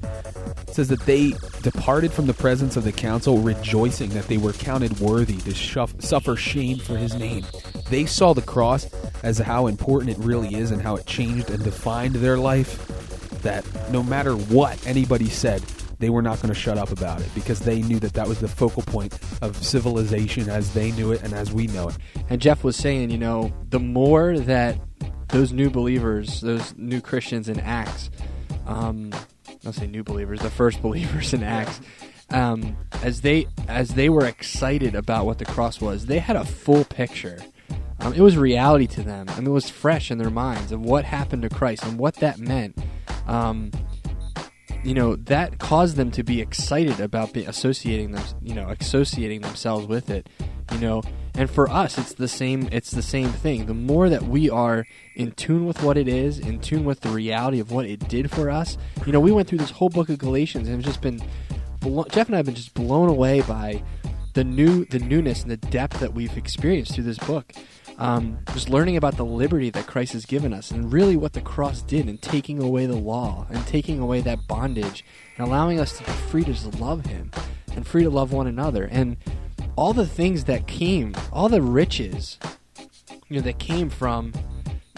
it 0.67 0.75
says 0.75 0.89
that 0.89 1.01
they 1.01 1.33
departed 1.61 2.11
from 2.11 2.27
the 2.27 2.33
presence 2.33 2.77
of 2.77 2.83
the 2.83 2.91
council 2.91 3.39
rejoicing 3.39 4.09
that 4.09 4.27
they 4.27 4.37
were 4.37 4.53
counted 4.53 4.99
worthy 4.99 5.37
to 5.37 5.55
shuff, 5.55 5.99
suffer 6.01 6.35
shame 6.35 6.77
for 6.77 6.97
his 6.97 7.15
name. 7.15 7.45
They 7.89 8.05
saw 8.05 8.33
the 8.33 8.43
cross 8.43 8.85
as 9.23 9.39
how 9.39 9.67
important 9.67 10.11
it 10.11 10.17
really 10.19 10.53
is 10.53 10.69
and 10.71 10.81
how 10.81 10.95
it 10.97 11.05
changed 11.07 11.49
and 11.49 11.63
defined 11.63 12.15
their 12.15 12.37
life. 12.37 12.91
That 13.45 13.63
no 13.91 14.01
matter 14.01 14.33
what 14.33 14.85
anybody 14.87 15.29
said, 15.29 15.61
they 15.99 16.09
were 16.09 16.23
not 16.23 16.41
going 16.41 16.53
to 16.53 16.59
shut 16.59 16.79
up 16.79 16.91
about 16.91 17.21
it 17.21 17.29
because 17.35 17.59
they 17.59 17.81
knew 17.81 17.99
that 17.99 18.13
that 18.13 18.27
was 18.27 18.39
the 18.39 18.47
focal 18.47 18.81
point 18.81 19.17
of 19.41 19.55
civilization 19.63 20.49
as 20.49 20.73
they 20.73 20.91
knew 20.91 21.11
it 21.11 21.21
and 21.21 21.31
as 21.31 21.53
we 21.53 21.67
know 21.67 21.89
it. 21.89 21.97
And 22.29 22.41
Geoff 22.41 22.63
was 22.63 22.75
saying, 22.75 23.11
you 23.11 23.19
know, 23.19 23.53
the 23.69 23.79
more 23.79 24.39
that 24.39 24.77
those 25.29 25.53
new 25.53 25.69
believers, 25.69 26.41
those 26.41 26.73
new 26.75 27.01
Christians 27.01 27.47
in 27.47 27.59
Acts, 27.59 28.09
um, 28.65 29.11
I'll 29.63 29.73
say 29.73 29.85
new 29.85 30.03
believers, 30.03 30.39
the 30.41 30.49
first 30.49 30.81
believers 30.81 31.33
in 31.33 31.43
Acts, 31.43 31.81
um, 32.31 32.75
as 33.03 33.21
they 33.21 33.45
as 33.67 33.89
they 33.89 34.09
were 34.09 34.25
excited 34.25 34.95
about 34.95 35.27
what 35.27 35.37
the 35.37 35.45
cross 35.45 35.79
was, 35.79 36.07
they 36.07 36.17
had 36.17 36.35
a 36.35 36.43
full 36.43 36.83
picture. 36.85 37.37
Um, 37.99 38.13
it 38.13 38.21
was 38.21 38.37
reality 38.37 38.87
to 38.87 39.03
them. 39.03 39.27
I 39.29 39.37
mean, 39.37 39.47
it 39.47 39.51
was 39.51 39.69
fresh 39.69 40.11
in 40.11 40.17
their 40.17 40.29
minds 40.29 40.71
of 40.71 40.81
what 40.81 41.05
happened 41.05 41.43
to 41.43 41.49
Christ 41.49 41.83
and 41.85 41.97
what 41.97 42.15
that 42.15 42.39
meant. 42.39 42.77
Um, 43.27 43.71
you 44.83 44.93
know 44.93 45.15
that 45.15 45.57
caused 45.57 45.95
them 45.95 46.11
to 46.11 46.23
be 46.23 46.41
excited 46.41 46.99
about 46.99 47.33
be 47.33 47.43
associating 47.43 48.11
them 48.11 48.23
you 48.43 48.53
know 48.53 48.69
associating 48.79 49.41
themselves 49.41 49.87
with 49.87 50.11
it 50.11 50.29
you 50.71 50.79
know? 50.79 51.03
And 51.37 51.49
for 51.49 51.69
us 51.69 51.97
it's 51.97 52.13
the 52.13 52.27
same 52.27 52.69
it's 52.71 52.91
the 52.91 53.01
same 53.01 53.29
thing. 53.29 53.65
The 53.65 53.73
more 53.73 54.09
that 54.09 54.23
we 54.23 54.49
are 54.49 54.85
in 55.15 55.31
tune 55.33 55.65
with 55.65 55.83
what 55.83 55.97
it 55.97 56.07
is 56.07 56.39
in 56.39 56.59
tune 56.59 56.85
with 56.85 57.01
the 57.01 57.09
reality 57.09 57.59
of 57.59 57.71
what 57.71 57.85
it 57.85 58.07
did 58.07 58.31
for 58.31 58.49
us 58.49 58.77
you 59.05 59.11
know 59.11 59.19
we 59.19 59.31
went 59.31 59.47
through 59.47 59.57
this 59.57 59.71
whole 59.71 59.89
book 59.89 60.09
of 60.09 60.17
galatians 60.17 60.67
and 60.67 60.83
just 60.83 61.01
been 61.01 61.19
geoff 61.81 62.27
and 62.27 62.35
i 62.35 62.37
have 62.37 62.45
been 62.45 62.55
just 62.55 62.73
blown 62.73 63.07
away 63.09 63.41
by 63.41 63.81
the 64.33 64.43
new 64.43 64.83
the 64.85 64.99
newness 64.99 65.41
and 65.41 65.51
the 65.51 65.57
depth 65.57 65.99
that 65.99 66.13
we've 66.13 66.35
experienced 66.37 66.93
through 66.93 67.03
this 67.03 67.17
book 67.19 67.53
um, 67.97 68.37
just 68.53 68.69
learning 68.69 68.97
about 68.97 69.17
the 69.17 69.25
liberty 69.25 69.69
that 69.69 69.87
Christ 69.87 70.13
has 70.13 70.25
given 70.25 70.53
us 70.53 70.71
and 70.71 70.91
really 70.91 71.15
what 71.15 71.33
the 71.33 71.41
cross 71.41 71.81
did 71.81 72.09
in 72.09 72.17
taking 72.17 72.61
away 72.61 72.85
the 72.85 72.95
law 72.95 73.47
and 73.49 73.65
taking 73.67 73.99
away 73.99 74.21
that 74.21 74.47
bondage 74.47 75.05
and 75.37 75.47
allowing 75.47 75.79
us 75.79 75.97
to 75.97 76.03
be 76.03 76.11
free 76.11 76.43
to 76.43 76.69
love 76.77 77.05
Him 77.05 77.31
and 77.75 77.87
free 77.87 78.03
to 78.03 78.09
love 78.09 78.31
one 78.31 78.47
another. 78.47 78.85
And 78.85 79.17
all 79.75 79.93
the 79.93 80.07
things 80.07 80.45
that 80.45 80.67
came, 80.67 81.15
all 81.31 81.49
the 81.49 81.61
riches, 81.61 82.37
you 83.27 83.37
know, 83.37 83.41
that 83.41 83.59
came 83.59 83.89
from, 83.89 84.33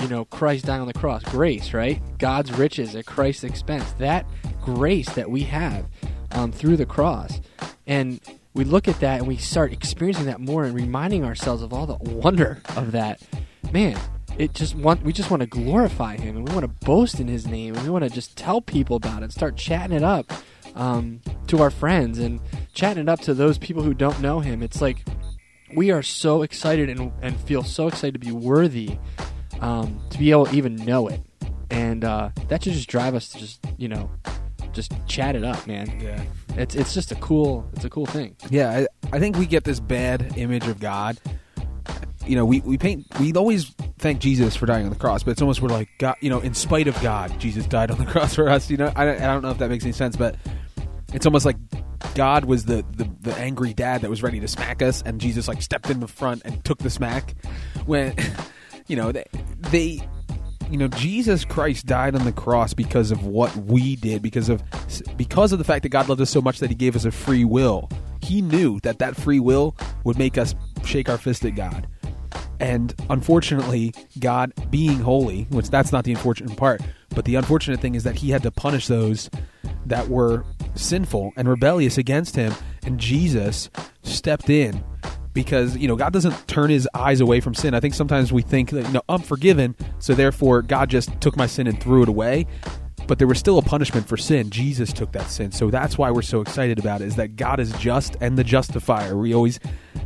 you 0.01 0.07
know, 0.07 0.25
Christ 0.25 0.65
dying 0.65 0.81
on 0.81 0.87
the 0.87 0.93
cross, 0.93 1.23
grace, 1.23 1.73
right? 1.73 2.01
God's 2.17 2.51
riches 2.51 2.95
at 2.95 3.05
Christ's 3.05 3.43
expense. 3.43 3.91
That 3.93 4.25
grace 4.61 5.09
that 5.13 5.29
we 5.29 5.43
have 5.43 5.85
um, 6.31 6.51
through 6.51 6.77
the 6.77 6.85
cross. 6.85 7.41
And 7.85 8.19
we 8.57 8.65
look 8.65 8.87
at 8.87 8.99
that 8.99 9.19
and 9.19 9.27
we 9.27 9.37
start 9.37 9.71
experiencing 9.71 10.25
that 10.25 10.41
more 10.41 10.65
and 10.65 10.73
reminding 10.73 11.23
ourselves 11.23 11.61
of 11.61 11.71
all 11.71 11.85
the 11.85 11.95
wonder 12.11 12.61
of 12.75 12.91
that. 12.91 13.21
Man, 13.71 13.97
it 14.37 14.53
just 14.53 14.75
want 14.75 15.03
we 15.03 15.13
just 15.13 15.29
want 15.29 15.41
to 15.41 15.47
glorify 15.47 16.17
him 16.17 16.35
and 16.35 16.49
we 16.49 16.53
want 16.53 16.63
to 16.63 16.85
boast 16.85 17.19
in 17.19 17.27
his 17.27 17.45
name 17.45 17.75
and 17.75 17.83
we 17.83 17.89
want 17.89 18.03
to 18.03 18.09
just 18.09 18.35
tell 18.35 18.59
people 18.59 18.95
about 18.95 19.23
it 19.23 19.31
start 19.31 19.55
chatting 19.55 19.95
it 19.95 20.03
up 20.03 20.31
um, 20.75 21.21
to 21.47 21.61
our 21.61 21.69
friends 21.69 22.17
and 22.17 22.39
chatting 22.73 23.03
it 23.03 23.09
up 23.09 23.19
to 23.21 23.33
those 23.33 23.57
people 23.57 23.83
who 23.83 23.93
don't 23.93 24.19
know 24.21 24.39
him. 24.39 24.63
It's 24.63 24.81
like 24.81 25.05
we 25.75 25.91
are 25.91 26.01
so 26.01 26.41
excited 26.41 26.89
and, 26.89 27.11
and 27.21 27.39
feel 27.41 27.63
so 27.63 27.87
excited 27.87 28.13
to 28.13 28.19
be 28.19 28.31
worthy 28.31 28.97
um, 29.61 29.99
to 30.09 30.17
be 30.17 30.31
able 30.31 30.47
to 30.47 30.55
even 30.55 30.75
know 30.77 31.07
it. 31.07 31.21
And 31.69 32.03
uh, 32.03 32.29
that 32.47 32.63
should 32.63 32.73
just 32.73 32.89
drive 32.89 33.13
us 33.13 33.29
to 33.29 33.37
just, 33.37 33.65
you 33.77 33.87
know, 33.87 34.09
just 34.77 34.93
chat 35.07 35.36
it 35.36 35.43
up, 35.43 35.65
man. 35.67 36.00
Yeah. 36.00 36.24
It's 36.55 36.75
it's 36.75 36.93
just 36.93 37.12
a 37.12 37.15
cool 37.15 37.67
it's 37.74 37.84
a 37.84 37.89
cool 37.89 38.05
thing. 38.05 38.36
Yeah, 38.50 38.86
I, 39.12 39.15
I 39.15 39.19
think 39.19 39.36
we 39.38 39.46
get 39.46 39.63
this 39.65 39.79
bad 39.79 40.38
image 40.38 40.67
of 40.67 40.79
God. 40.79 41.17
You 42.25 42.36
know, 42.36 42.46
we, 42.46 42.62
we 42.62 42.77
paint 42.77 43.05
we 43.19 43.34
always 43.34 43.74
thank 44.00 44.19
Jesus 44.19 44.55
for 44.55 44.65
dying 44.65 44.86
on 44.86 44.89
the 44.91 44.98
cross, 45.00 45.24
but 45.24 45.31
it's 45.31 45.41
almost 45.41 45.62
we're 45.62 45.69
like 45.69 45.89
God. 45.98 46.15
You 46.22 46.29
know, 46.29 46.39
in 46.39 46.53
spite 46.53 46.88
of 46.88 47.01
God, 47.01 47.38
Jesus 47.39 47.65
died 47.65 47.89
on 47.91 47.98
the 47.98 48.05
cross 48.13 48.36
for 48.36 48.48
us. 48.50 48.69
You 48.69 48.77
know, 48.77 48.91
I, 48.96 49.05
don't- 49.05 49.22
I 49.22 49.25
don't 49.27 49.41
know 49.41 49.50
if 49.51 49.57
that 49.57 49.69
makes 49.69 49.84
any 49.84 49.93
sense, 49.93 50.15
but 50.15 50.36
it's 51.13 51.25
almost 51.25 51.46
like 51.46 51.57
God 52.13 52.46
was 52.46 52.65
the, 52.65 52.86
the 52.91 53.10
the 53.22 53.36
angry 53.38 53.74
dad 53.74 54.01
that 54.01 54.10
was 54.10 54.22
ready 54.22 54.39
to 54.41 54.48
smack 54.48 54.81
us, 54.81 55.01
and 55.03 55.19
Jesus 55.19 55.48
like 55.48 55.62
stepped 55.62 55.89
in 55.89 56.00
the 56.00 56.07
front 56.07 56.43
and 56.46 56.63
took 56.63 56.77
the 56.79 56.89
smack. 56.89 57.34
When 57.86 58.13
you 58.88 58.96
know 58.96 59.12
they, 59.12 59.25
they 59.72 60.01
you 60.69 60.77
know 60.77 60.88
Jesus 60.88 61.45
Christ 61.45 61.86
died 61.86 62.15
on 62.15 62.25
the 62.25 62.31
cross 62.31 62.74
because 62.74 63.12
of 63.12 63.25
what 63.25 63.55
we 63.55 63.95
did 63.95 64.21
because 64.21 64.50
of 64.50 64.62
because 65.15 65.51
of 65.51 65.59
the 65.59 65.65
fact 65.65 65.83
that 65.83 65.89
God 65.89 66.09
loved 66.09 66.21
us 66.21 66.29
so 66.29 66.41
much 66.41 66.59
that 66.59 66.69
he 66.69 66.75
gave 66.75 66.95
us 66.95 67.05
a 67.05 67.12
free 67.12 67.45
will. 67.45 67.89
He 68.21 68.41
knew 68.41 68.79
that 68.81 69.00
that 69.00 69.15
free 69.15 69.39
will 69.39 69.75
would 70.03 70.17
make 70.17 70.38
us 70.38 70.55
shake 70.83 71.09
our 71.09 71.17
fist 71.17 71.45
at 71.45 71.55
God. 71.55 71.88
And 72.59 72.93
unfortunately, 73.09 73.93
God 74.19 74.51
being 74.71 75.00
holy, 75.00 75.43
which 75.43 75.69
that's 75.69 75.91
not 75.91 76.03
the 76.03 76.12
unfortunate 76.12 76.57
part, 76.57 76.81
but 77.09 77.25
the 77.25 77.36
unfortunate 77.36 77.79
thing 77.79 77.95
is 77.95 78.03
that 78.03 78.15
he 78.15 78.31
had 78.31 78.43
to 78.43 78.51
punish 78.51 78.88
those 78.88 79.29
that 79.86 80.09
were 80.09 80.43
sinful 80.75 81.31
and 81.38 81.47
rebellious 81.47 81.97
against 81.97 82.36
him 82.36 82.53
and 82.88 83.00
Jesus 83.00 83.69
stepped 84.03 84.50
in 84.50 84.81
because 85.38 85.77
you 85.77 85.88
know 85.88 85.96
God 85.96 86.13
doesn't 86.13 86.48
turn 86.48 86.72
his 86.72 86.89
eyes 86.96 87.22
away 87.22 87.39
from 87.41 87.53
sin. 87.53 87.75
I 87.75 87.79
think 87.79 87.94
sometimes 87.94 88.34
we 88.34 88.41
think 88.41 88.72
that 88.72 88.88
you 88.88 88.91
know 88.91 89.03
I'm 89.08 89.22
forgiven, 89.22 89.75
so 90.00 90.15
therefore 90.15 90.63
God 90.63 90.89
just 90.89 91.10
took 91.22 91.38
my 91.38 91.46
sin 91.46 91.67
and 91.67 91.79
threw 91.79 92.01
it 92.01 92.10
away. 92.10 92.48
But 93.06 93.20
there 93.20 93.27
was 93.27 93.38
still 93.38 93.58
a 93.60 93.62
punishment 93.62 94.08
for 94.10 94.17
sin. 94.17 94.50
Jesus 94.50 94.91
took 94.91 95.12
that 95.12 95.29
sin, 95.29 95.51
so 95.51 95.70
that's 95.70 95.96
why 95.98 96.10
we're 96.10 96.24
so 96.24 96.41
excited 96.41 96.79
about 96.79 97.01
it. 97.01 97.06
Is 97.08 97.15
that 97.17 97.36
God 97.36 97.60
is 97.60 97.72
just 97.74 98.17
and 98.20 98.36
the 98.36 98.44
justifier? 98.44 99.15
We 99.15 99.34
always, 99.36 99.60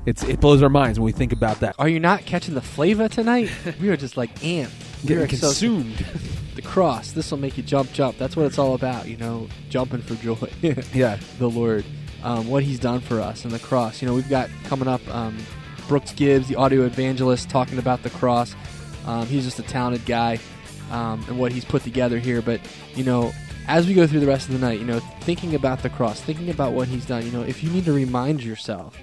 it's 0.05 0.21
it 0.23 0.41
blows 0.41 0.61
our 0.61 0.69
minds 0.69 0.99
when 0.99 1.05
we 1.05 1.13
think 1.13 1.31
about 1.31 1.61
that. 1.61 1.75
Are 1.79 1.87
you 1.87 1.99
not 2.01 2.25
catching 2.25 2.53
the 2.53 2.61
flavor 2.61 3.07
tonight? 3.07 3.49
we 3.79 3.87
are 3.89 3.97
just 3.97 4.17
like 4.17 4.35
amped. 4.41 4.69
We 5.03 5.07
Getting 5.07 5.23
are 5.23 5.29
so- 5.29 5.47
consumed. 5.47 6.05
the 6.55 6.61
cross. 6.61 7.13
This 7.13 7.31
will 7.31 7.37
make 7.39 7.55
you 7.57 7.63
jump, 7.63 7.93
jump. 7.93 8.17
That's 8.17 8.35
what 8.35 8.45
it's 8.45 8.59
all 8.59 8.75
about, 8.75 9.07
you 9.07 9.15
know, 9.15 9.47
jumping 9.69 10.01
for 10.01 10.15
joy. 10.15 10.35
Yeah. 10.93 11.17
the 11.39 11.49
Lord, 11.49 11.85
um, 12.23 12.47
what 12.47 12.63
He's 12.63 12.79
done 12.79 12.99
for 12.99 13.19
us 13.19 13.43
and 13.43 13.53
the 13.53 13.59
cross. 13.59 14.01
You 14.01 14.07
know, 14.07 14.13
we've 14.13 14.29
got 14.29 14.49
coming 14.65 14.87
up 14.87 15.05
um, 15.13 15.37
Brooks 15.87 16.13
Gibbs, 16.13 16.47
the 16.47 16.55
audio 16.55 16.85
evangelist, 16.85 17.49
talking 17.49 17.77
about 17.77 18.03
the 18.03 18.09
cross. 18.09 18.55
Um, 19.05 19.25
he's 19.25 19.43
just 19.43 19.59
a 19.59 19.63
talented 19.63 20.05
guy 20.05 20.39
um, 20.91 21.25
and 21.27 21.39
what 21.39 21.51
he's 21.51 21.65
put 21.65 21.83
together 21.83 22.19
here. 22.19 22.41
But 22.41 22.61
you 22.95 23.03
know, 23.03 23.31
as 23.67 23.87
we 23.87 23.93
go 23.93 24.07
through 24.07 24.19
the 24.19 24.27
rest 24.27 24.47
of 24.49 24.59
the 24.59 24.65
night, 24.65 24.79
you 24.79 24.85
know, 24.85 24.99
thinking 25.21 25.55
about 25.55 25.81
the 25.83 25.89
cross, 25.89 26.21
thinking 26.21 26.49
about 26.49 26.73
what 26.73 26.87
He's 26.87 27.05
done. 27.05 27.25
You 27.25 27.31
know, 27.31 27.43
if 27.43 27.63
you 27.63 27.69
need 27.69 27.85
to 27.85 27.93
remind 27.93 28.43
yourself 28.43 28.97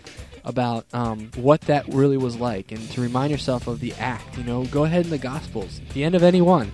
about 0.45 0.87
um, 0.93 1.31
what 1.37 1.61
that 1.63 1.87
really 1.89 2.17
was 2.17 2.37
like 2.37 2.73
and 2.73 2.91
to 2.91 3.01
remind 3.01 3.31
yourself 3.31 3.67
of 3.67 3.81
the 3.81 3.93
act, 3.95 4.37
you 4.37 4.45
know, 4.45 4.65
go 4.67 4.85
ahead 4.85 5.05
in 5.05 5.11
the 5.11 5.19
Gospels, 5.19 5.81
the 5.95 6.05
end 6.05 6.15
of 6.15 6.23
any 6.23 6.41
one, 6.41 6.73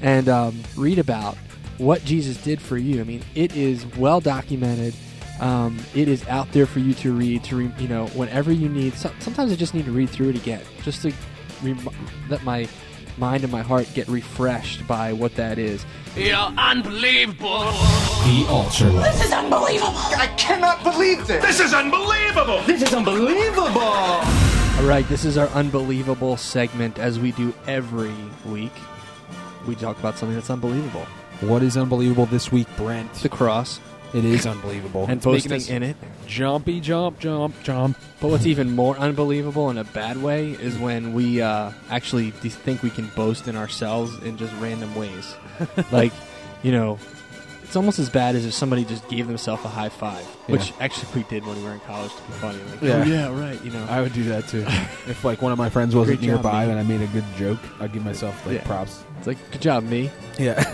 and 0.00 0.28
um, 0.28 0.62
read 0.76 0.98
about 0.98 1.36
what 1.78 2.04
Jesus 2.04 2.36
did 2.36 2.60
for 2.60 2.76
you. 2.76 3.00
I 3.00 3.04
mean, 3.04 3.22
it 3.34 3.56
is 3.56 3.86
well 3.96 4.20
documented. 4.20 4.94
Um, 5.42 5.76
it 5.92 6.06
is 6.06 6.26
out 6.28 6.50
there 6.52 6.66
for 6.66 6.78
you 6.78 6.94
to 6.94 7.12
read. 7.12 7.42
To 7.44 7.56
re- 7.56 7.72
you 7.78 7.88
know, 7.88 8.06
whenever 8.08 8.52
you 8.52 8.68
need. 8.68 8.94
So- 8.94 9.10
sometimes 9.18 9.50
I 9.52 9.56
just 9.56 9.74
need 9.74 9.84
to 9.86 9.90
read 9.92 10.08
through 10.08 10.28
it 10.30 10.36
again, 10.36 10.62
just 10.84 11.02
to 11.02 11.12
rem- 11.62 11.88
let 12.28 12.44
my 12.44 12.68
mind 13.18 13.42
and 13.42 13.52
my 13.52 13.60
heart 13.60 13.88
get 13.92 14.06
refreshed 14.08 14.86
by 14.86 15.12
what 15.12 15.34
that 15.34 15.58
is. 15.58 15.84
You're 16.16 16.36
unbelievable. 16.36 17.64
The 18.24 18.46
Ultra 18.48 18.90
This 18.90 19.24
is 19.24 19.32
unbelievable. 19.32 19.92
I 19.96 20.32
cannot 20.38 20.82
believe 20.84 21.26
this. 21.26 21.44
This 21.44 21.60
is 21.60 21.74
unbelievable! 21.74 22.62
This 22.62 22.82
is 22.82 22.94
unbelievable. 22.94 23.80
All 23.82 24.84
right, 24.84 25.06
this 25.08 25.24
is 25.24 25.36
our 25.36 25.48
unbelievable 25.48 26.36
segment, 26.36 26.98
as 26.98 27.18
we 27.18 27.32
do 27.32 27.52
every 27.66 28.14
week. 28.46 28.72
We 29.66 29.74
talk 29.74 29.98
about 29.98 30.18
something 30.18 30.36
that's 30.36 30.50
unbelievable: 30.50 31.06
What 31.40 31.62
is 31.62 31.76
unbelievable 31.76 32.26
this 32.26 32.52
week, 32.52 32.68
Brent? 32.76 33.12
the 33.14 33.28
cross 33.28 33.80
It 34.14 34.24
is 34.24 34.46
unbelievable. 34.46 35.04
and 35.04 35.12
It's 35.18 35.26
making 35.26 35.50
boasting 35.50 35.76
in 35.76 35.82
it. 35.82 35.96
Jumpy, 36.26 36.80
jump, 36.80 37.18
jump, 37.18 37.54
jump. 37.62 37.96
But 38.20 38.28
what's 38.28 38.46
even 38.46 38.70
more 38.76 38.96
unbelievable 38.98 39.70
in 39.70 39.78
a 39.78 39.84
bad 39.84 40.22
way 40.22 40.50
is 40.52 40.76
when 40.78 41.12
we 41.14 41.40
uh, 41.40 41.72
actually 41.90 42.30
de- 42.42 42.50
think 42.50 42.82
we 42.82 42.90
can 42.90 43.06
boast 43.16 43.48
in 43.48 43.56
ourselves 43.56 44.16
in 44.22 44.36
just 44.36 44.52
random 44.60 44.94
ways. 44.94 45.34
like, 45.92 46.12
you 46.62 46.72
know, 46.72 46.98
it's 47.62 47.74
almost 47.74 47.98
as 47.98 48.10
bad 48.10 48.36
as 48.36 48.44
if 48.44 48.52
somebody 48.52 48.84
just 48.84 49.08
gave 49.08 49.26
themselves 49.26 49.64
a 49.64 49.68
high 49.68 49.88
five, 49.88 50.24
which 50.46 50.74
actually 50.78 51.22
we 51.22 51.28
did 51.30 51.46
when 51.46 51.56
we 51.56 51.62
were 51.64 51.72
in 51.72 51.80
college 51.80 52.14
to 52.14 52.22
be 52.22 52.32
funny. 52.34 52.58
Like, 52.70 52.82
Yeah. 52.82 52.92
oh, 52.98 53.02
yeah, 53.04 53.40
right. 53.40 53.64
You 53.64 53.70
know, 53.70 53.84
I 53.88 54.02
would 54.02 54.12
do 54.12 54.24
that 54.24 54.46
too. 54.46 54.60
if 55.10 55.24
like 55.24 55.40
one 55.40 55.52
of 55.52 55.58
my 55.58 55.70
friends 55.70 55.96
wasn't 55.96 56.20
Great 56.20 56.28
job, 56.28 56.42
nearby 56.44 56.66
man. 56.66 56.76
and 56.76 56.80
I 56.80 56.82
made 56.82 57.00
a 57.00 57.06
good 57.12 57.24
joke, 57.38 57.58
I'd 57.80 57.92
give 57.94 58.04
myself 58.04 58.44
like 58.46 58.56
Yeah. 58.56 58.64
props. 58.64 59.04
It's 59.22 59.28
like, 59.28 59.50
good 59.52 59.60
job, 59.60 59.84
me. 59.84 60.10
Yeah. 60.36 60.64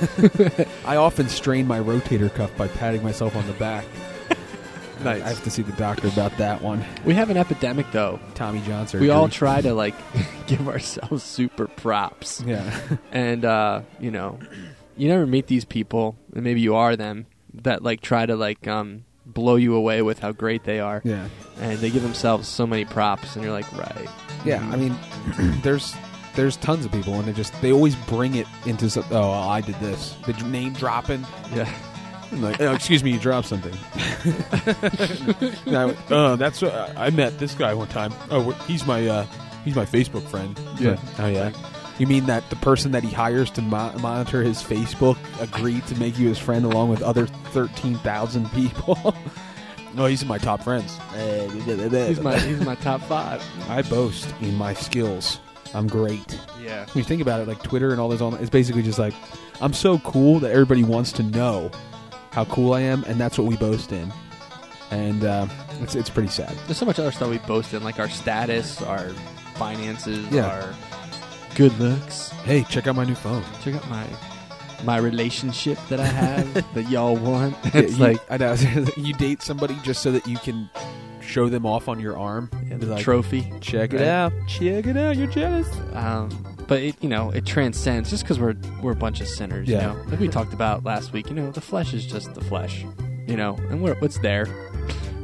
I 0.86 0.96
often 0.96 1.28
strain 1.28 1.66
my 1.66 1.78
rotator 1.78 2.34
cuff 2.34 2.56
by 2.56 2.66
patting 2.66 3.02
myself 3.02 3.36
on 3.36 3.46
the 3.46 3.52
back. 3.54 3.84
Nice. 5.04 5.22
I 5.22 5.28
have 5.28 5.44
to 5.44 5.50
see 5.50 5.62
the 5.62 5.70
doctor 5.74 6.08
about 6.08 6.36
that 6.38 6.60
one. 6.60 6.84
We 7.04 7.14
have 7.14 7.30
an 7.30 7.36
epidemic 7.36 7.86
though. 7.92 8.18
Tommy 8.34 8.60
John 8.62 8.88
surgery. 8.88 9.06
We 9.06 9.10
all 9.10 9.28
try 9.28 9.60
to 9.60 9.72
like 9.84 9.94
give 10.48 10.66
ourselves 10.66 11.22
super 11.22 11.68
props. 11.68 12.42
Yeah. 12.44 12.76
and 13.12 13.44
uh, 13.44 13.82
you 14.00 14.10
know, 14.10 14.40
you 14.96 15.06
never 15.06 15.24
meet 15.24 15.46
these 15.46 15.64
people, 15.64 16.16
and 16.34 16.42
maybe 16.42 16.60
you 16.62 16.74
are 16.74 16.96
them 16.96 17.26
that 17.62 17.84
like 17.84 18.00
try 18.00 18.26
to 18.26 18.34
like 18.34 18.66
um, 18.66 19.04
blow 19.24 19.54
you 19.54 19.76
away 19.76 20.02
with 20.02 20.18
how 20.18 20.32
great 20.32 20.64
they 20.64 20.80
are, 20.80 21.00
yeah. 21.04 21.28
and 21.60 21.78
they 21.78 21.90
give 21.90 22.02
themselves 22.02 22.48
so 22.48 22.66
many 22.66 22.84
props, 22.84 23.36
and 23.36 23.44
you're 23.44 23.52
like, 23.52 23.70
right, 23.78 24.08
Yeah. 24.44 24.68
I 24.68 24.74
mean, 24.74 24.96
there's 25.62 25.94
there's 26.34 26.56
tons 26.56 26.84
of 26.84 26.92
people 26.92 27.14
and 27.14 27.24
they 27.24 27.32
just 27.32 27.60
they 27.60 27.72
always 27.72 27.94
bring 28.06 28.34
it 28.34 28.46
into 28.66 28.88
some, 28.90 29.04
oh 29.10 29.20
well, 29.20 29.32
I 29.32 29.60
did 29.60 29.74
this. 29.76 30.14
The 30.26 30.32
name 30.44 30.72
dropping. 30.72 31.26
yeah, 31.54 31.70
I'm 32.30 32.42
like, 32.42 32.60
oh, 32.60 32.74
excuse 32.74 33.02
me, 33.02 33.12
you 33.12 33.18
dropped 33.18 33.48
something. 33.48 33.74
no, 35.66 35.94
uh, 36.10 36.36
that's 36.36 36.62
uh, 36.62 36.92
I 36.96 37.10
met 37.10 37.38
this 37.38 37.54
guy 37.54 37.74
one 37.74 37.88
time. 37.88 38.12
Oh, 38.30 38.50
wh- 38.52 38.66
he's 38.66 38.86
my 38.86 39.06
uh, 39.06 39.26
he's 39.64 39.74
my 39.74 39.86
Facebook 39.86 40.28
friend. 40.28 40.58
Yeah. 40.78 40.96
oh 41.18 41.26
yeah. 41.26 41.52
You 41.98 42.06
mean 42.06 42.26
that 42.26 42.48
the 42.48 42.56
person 42.56 42.92
that 42.92 43.02
he 43.02 43.10
hires 43.10 43.50
to 43.52 43.62
mo- 43.62 43.92
monitor 43.98 44.42
his 44.42 44.62
Facebook 44.62 45.18
agreed 45.40 45.84
to 45.88 45.96
make 45.98 46.16
you 46.16 46.28
his 46.28 46.38
friend 46.38 46.64
along 46.64 46.90
with 46.90 47.02
other 47.02 47.26
thirteen 47.26 47.96
thousand 47.98 48.50
people? 48.52 49.16
no, 49.94 50.06
he's 50.06 50.24
my 50.24 50.38
top 50.38 50.62
friends. 50.62 50.96
he's 52.08 52.20
my 52.20 52.38
he's 52.38 52.60
my 52.64 52.76
top 52.76 53.00
five. 53.02 53.42
I 53.68 53.82
boast 53.82 54.32
in 54.40 54.54
my 54.56 54.74
skills. 54.74 55.40
I'm 55.74 55.86
great. 55.86 56.38
Yeah, 56.62 56.84
When 56.86 56.96
you 56.98 57.04
think 57.04 57.20
about 57.22 57.40
it, 57.40 57.48
like 57.48 57.62
Twitter 57.62 57.90
and 57.90 58.00
all 58.00 58.08
this, 58.08 58.20
online, 58.20 58.40
it's 58.40 58.50
basically 58.50 58.82
just 58.82 58.98
like 58.98 59.14
I'm 59.60 59.72
so 59.72 59.98
cool 60.00 60.38
that 60.40 60.50
everybody 60.52 60.82
wants 60.84 61.12
to 61.12 61.22
know 61.22 61.70
how 62.30 62.44
cool 62.46 62.72
I 62.74 62.80
am, 62.80 63.04
and 63.04 63.20
that's 63.20 63.36
what 63.38 63.46
we 63.46 63.56
boast 63.56 63.92
in. 63.92 64.12
And 64.90 65.24
uh, 65.24 65.46
it's 65.82 65.94
it's 65.94 66.08
pretty 66.10 66.28
sad. 66.30 66.56
there's 66.66 66.78
so 66.78 66.86
much 66.86 66.98
other 66.98 67.12
stuff 67.12 67.28
we 67.30 67.38
boast 67.38 67.74
in, 67.74 67.82
like 67.84 67.98
our 67.98 68.08
status, 68.08 68.80
our 68.82 69.08
finances, 69.56 70.26
Yeah. 70.30 70.46
our 70.46 70.74
good 71.54 71.76
looks. 71.78 72.30
Hey, 72.44 72.64
check 72.70 72.86
out 72.86 72.96
my 72.96 73.04
new 73.04 73.14
phone. 73.14 73.42
Check 73.62 73.74
out 73.74 73.88
my 73.90 74.06
my 74.84 74.96
relationship 74.96 75.76
that 75.88 75.98
I 76.00 76.06
have 76.06 76.54
that 76.74 76.88
y'all 76.88 77.16
want. 77.16 77.56
Yeah, 77.66 77.70
It's 77.80 77.98
you- 77.98 78.04
like 78.04 78.20
I 78.30 78.36
know 78.38 78.54
you 78.96 79.12
date 79.14 79.42
somebody 79.42 79.76
just 79.82 80.00
so 80.02 80.12
that 80.12 80.26
you 80.26 80.38
can 80.38 80.70
show 81.28 81.48
them 81.48 81.66
off 81.66 81.88
on 81.88 82.00
your 82.00 82.18
arm. 82.18 82.50
like, 82.80 83.02
trophy. 83.02 83.52
check 83.60 83.92
it 83.92 83.98
right? 83.98 84.08
out, 84.08 84.32
check 84.46 84.86
it 84.86 84.96
out. 84.96 85.16
You're 85.16 85.28
jealous. 85.28 85.68
Um, 85.92 86.30
but 86.66 86.82
it, 86.82 86.96
you 87.00 87.08
know, 87.08 87.30
it 87.30 87.46
transcends 87.46 88.10
just 88.10 88.24
because 88.24 88.38
we're 88.38 88.56
we're 88.82 88.92
a 88.92 88.96
bunch 88.96 89.20
of 89.20 89.28
sinners. 89.28 89.68
Yeah. 89.68 89.92
You 89.92 89.98
know, 89.98 90.10
like 90.10 90.20
we 90.20 90.28
talked 90.28 90.52
about 90.52 90.84
last 90.84 91.12
week. 91.12 91.28
You 91.28 91.34
know, 91.34 91.50
the 91.50 91.60
flesh 91.60 91.94
is 91.94 92.06
just 92.06 92.34
the 92.34 92.42
flesh. 92.42 92.84
You 93.26 93.36
know, 93.36 93.56
and 93.70 93.82
we're 93.82 93.96
it's 94.02 94.18
there. 94.18 94.46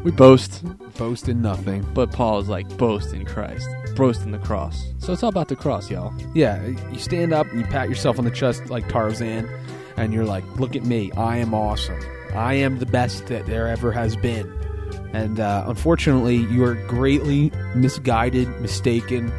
We 0.04 0.10
boast, 0.10 0.62
Boast 0.98 1.30
in 1.30 1.40
nothing. 1.40 1.82
but 1.94 2.12
Paul 2.12 2.38
is 2.38 2.48
like 2.48 2.68
boast 2.76 3.14
in 3.14 3.24
Christ, 3.24 3.66
boast 3.96 4.22
in 4.22 4.32
the 4.32 4.38
cross. 4.38 4.92
So 4.98 5.14
it's 5.14 5.22
all 5.22 5.30
about 5.30 5.48
the 5.48 5.56
cross, 5.56 5.90
y'all. 5.90 6.12
Yeah, 6.34 6.62
you 6.66 6.98
stand 6.98 7.32
up 7.32 7.46
and 7.50 7.60
you 7.60 7.66
pat 7.66 7.88
yourself 7.88 8.18
on 8.18 8.26
the 8.26 8.30
chest 8.30 8.68
like 8.68 8.86
Tarzan, 8.88 9.48
and 9.96 10.12
you're 10.12 10.26
like, 10.26 10.44
"Look 10.56 10.76
at 10.76 10.84
me, 10.84 11.10
I 11.12 11.38
am 11.38 11.54
awesome. 11.54 11.98
I 12.34 12.54
am 12.54 12.78
the 12.78 12.86
best 12.86 13.26
that 13.28 13.46
there 13.46 13.66
ever 13.66 13.92
has 13.92 14.14
been." 14.16 14.63
And 15.12 15.40
uh, 15.40 15.64
unfortunately, 15.66 16.36
you 16.36 16.64
are 16.64 16.74
greatly 16.74 17.52
misguided, 17.74 18.48
mistaken, 18.60 19.32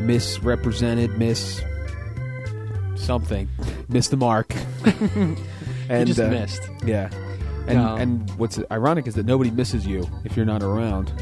misrepresented, 0.00 1.18
miss 1.18 1.62
something, 2.96 3.48
missed 3.88 4.10
the 4.10 4.16
mark. 4.16 4.54
and 5.88 6.06
just 6.06 6.20
uh, 6.20 6.28
missed. 6.28 6.68
Yeah. 6.84 7.10
And 7.66 7.78
and 7.78 8.30
what's 8.38 8.58
ironic 8.70 9.06
is 9.06 9.14
that 9.14 9.26
nobody 9.26 9.50
misses 9.50 9.86
you 9.86 10.08
if 10.24 10.36
you're 10.36 10.46
not 10.46 10.62
around. 10.62 11.12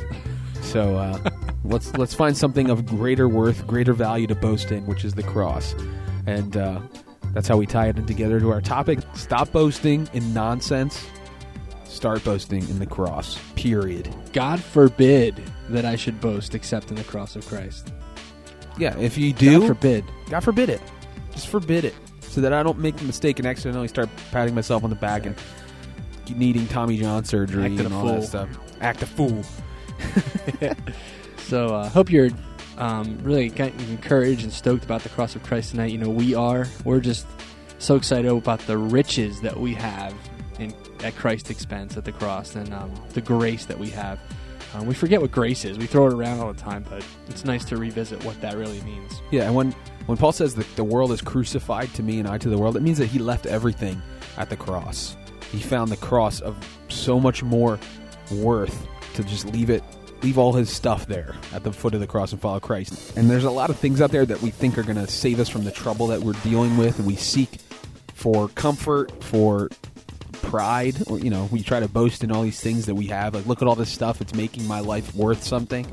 So 0.62 0.96
uh, 0.96 1.30
let's 1.64 1.92
let's 1.96 2.14
find 2.14 2.36
something 2.36 2.70
of 2.70 2.86
greater 2.86 3.28
worth, 3.28 3.66
greater 3.66 3.92
value 3.92 4.26
to 4.28 4.34
boast 4.34 4.70
in, 4.70 4.86
which 4.86 5.04
is 5.04 5.14
the 5.14 5.22
cross. 5.22 5.74
And 6.26 6.56
uh, 6.56 6.80
that's 7.32 7.48
how 7.48 7.56
we 7.56 7.66
tie 7.66 7.88
it 7.88 7.98
in 7.98 8.06
together 8.06 8.40
to 8.40 8.50
our 8.50 8.60
topic. 8.60 9.00
Stop 9.14 9.52
boasting 9.52 10.08
in 10.12 10.32
nonsense. 10.32 11.04
Start 11.90 12.22
boasting 12.22 12.62
in 12.68 12.78
the 12.78 12.86
cross. 12.86 13.36
Period. 13.56 14.08
God 14.32 14.62
forbid 14.62 15.42
that 15.68 15.84
I 15.84 15.96
should 15.96 16.20
boast 16.20 16.54
except 16.54 16.90
in 16.90 16.96
the 16.96 17.02
cross 17.04 17.34
of 17.34 17.44
Christ. 17.46 17.92
Yeah, 18.78 18.96
if 18.96 19.18
you 19.18 19.32
do, 19.32 19.58
God 19.58 19.66
forbid. 19.66 20.04
God 20.30 20.40
forbid 20.40 20.70
it. 20.70 20.80
Just 21.32 21.48
forbid 21.48 21.84
it, 21.84 21.94
so 22.20 22.40
that 22.40 22.52
I 22.52 22.62
don't 22.62 22.78
make 22.78 22.96
the 22.96 23.04
mistake 23.04 23.40
and 23.40 23.46
accidentally 23.46 23.88
start 23.88 24.08
patting 24.30 24.54
myself 24.54 24.84
on 24.84 24.90
the 24.90 24.96
back 24.96 25.26
and 25.26 25.34
needing 26.34 26.68
Tommy 26.68 26.96
John 26.96 27.24
surgery 27.24 27.64
Acting 27.64 27.86
and 27.86 27.92
all 27.92 28.02
fool. 28.02 28.20
that 28.20 28.26
stuff. 28.26 28.48
Act 28.80 29.02
a 29.02 29.06
fool. 29.06 29.42
so 31.38 31.74
I 31.74 31.80
uh, 31.80 31.88
hope 31.88 32.10
you're 32.10 32.30
um, 32.78 33.18
really 33.22 33.46
encouraged 33.46 34.44
and 34.44 34.52
stoked 34.52 34.84
about 34.84 35.02
the 35.02 35.08
cross 35.08 35.34
of 35.34 35.42
Christ 35.42 35.72
tonight. 35.72 35.90
You 35.90 35.98
know, 35.98 36.08
we 36.08 36.36
are. 36.36 36.66
We're 36.84 37.00
just 37.00 37.26
so 37.78 37.96
excited 37.96 38.30
about 38.30 38.60
the 38.60 38.78
riches 38.78 39.40
that 39.40 39.58
we 39.58 39.74
have 39.74 40.14
in, 40.60 40.72
at 41.02 41.16
Christ's 41.16 41.50
expense 41.50 41.96
at 41.96 42.04
the 42.04 42.12
cross 42.12 42.54
and 42.54 42.72
um, 42.72 42.92
the 43.12 43.20
grace 43.20 43.66
that 43.66 43.78
we 43.78 43.88
have. 43.90 44.18
Um, 44.74 44.86
we 44.86 44.94
forget 44.94 45.20
what 45.20 45.32
grace 45.32 45.64
is. 45.64 45.78
We 45.78 45.86
throw 45.86 46.06
it 46.06 46.12
around 46.12 46.40
all 46.40 46.52
the 46.52 46.60
time, 46.60 46.84
but 46.88 47.04
it's 47.28 47.44
nice 47.44 47.64
to 47.66 47.76
revisit 47.76 48.22
what 48.24 48.40
that 48.40 48.56
really 48.56 48.80
means. 48.82 49.20
Yeah, 49.30 49.44
and 49.44 49.54
when 49.54 49.72
when 50.06 50.16
Paul 50.16 50.32
says 50.32 50.54
that 50.56 50.76
the 50.76 50.84
world 50.84 51.12
is 51.12 51.20
crucified 51.20 51.92
to 51.94 52.02
me 52.02 52.18
and 52.18 52.28
I 52.28 52.38
to 52.38 52.48
the 52.48 52.58
world, 52.58 52.76
it 52.76 52.82
means 52.82 52.98
that 52.98 53.06
he 53.06 53.18
left 53.18 53.46
everything 53.46 54.00
at 54.36 54.48
the 54.48 54.56
cross. 54.56 55.16
He 55.50 55.58
found 55.58 55.90
the 55.90 55.96
cross 55.96 56.40
of 56.40 56.56
so 56.88 57.18
much 57.18 57.42
more 57.42 57.78
worth 58.30 58.86
to 59.14 59.24
just 59.24 59.46
leave 59.46 59.70
it 59.70 59.82
leave 60.22 60.38
all 60.38 60.52
his 60.52 60.70
stuff 60.70 61.06
there 61.06 61.34
at 61.52 61.64
the 61.64 61.72
foot 61.72 61.94
of 61.94 62.00
the 62.00 62.06
cross 62.06 62.32
and 62.32 62.40
follow 62.40 62.60
Christ. 62.60 63.16
And 63.16 63.30
there's 63.30 63.44
a 63.44 63.50
lot 63.50 63.70
of 63.70 63.78
things 63.78 64.00
out 64.00 64.10
there 64.10 64.26
that 64.26 64.42
we 64.42 64.50
think 64.50 64.76
are 64.78 64.82
going 64.82 64.96
to 64.96 65.06
save 65.06 65.40
us 65.40 65.48
from 65.48 65.64
the 65.64 65.70
trouble 65.70 66.08
that 66.08 66.20
we're 66.20 66.34
dealing 66.44 66.76
with, 66.76 66.98
and 66.98 67.06
we 67.06 67.16
seek 67.16 67.58
for 68.14 68.48
comfort, 68.48 69.24
for 69.24 69.70
pride, 70.42 70.96
or 71.08 71.18
you 71.18 71.30
know, 71.30 71.48
we 71.50 71.62
try 71.62 71.80
to 71.80 71.88
boast 71.88 72.24
in 72.24 72.32
all 72.32 72.42
these 72.42 72.60
things 72.60 72.86
that 72.86 72.94
we 72.94 73.06
have. 73.06 73.34
Like, 73.34 73.46
look 73.46 73.62
at 73.62 73.68
all 73.68 73.76
this 73.76 73.90
stuff; 73.90 74.20
it's 74.20 74.34
making 74.34 74.66
my 74.66 74.80
life 74.80 75.14
worth 75.14 75.42
something. 75.42 75.86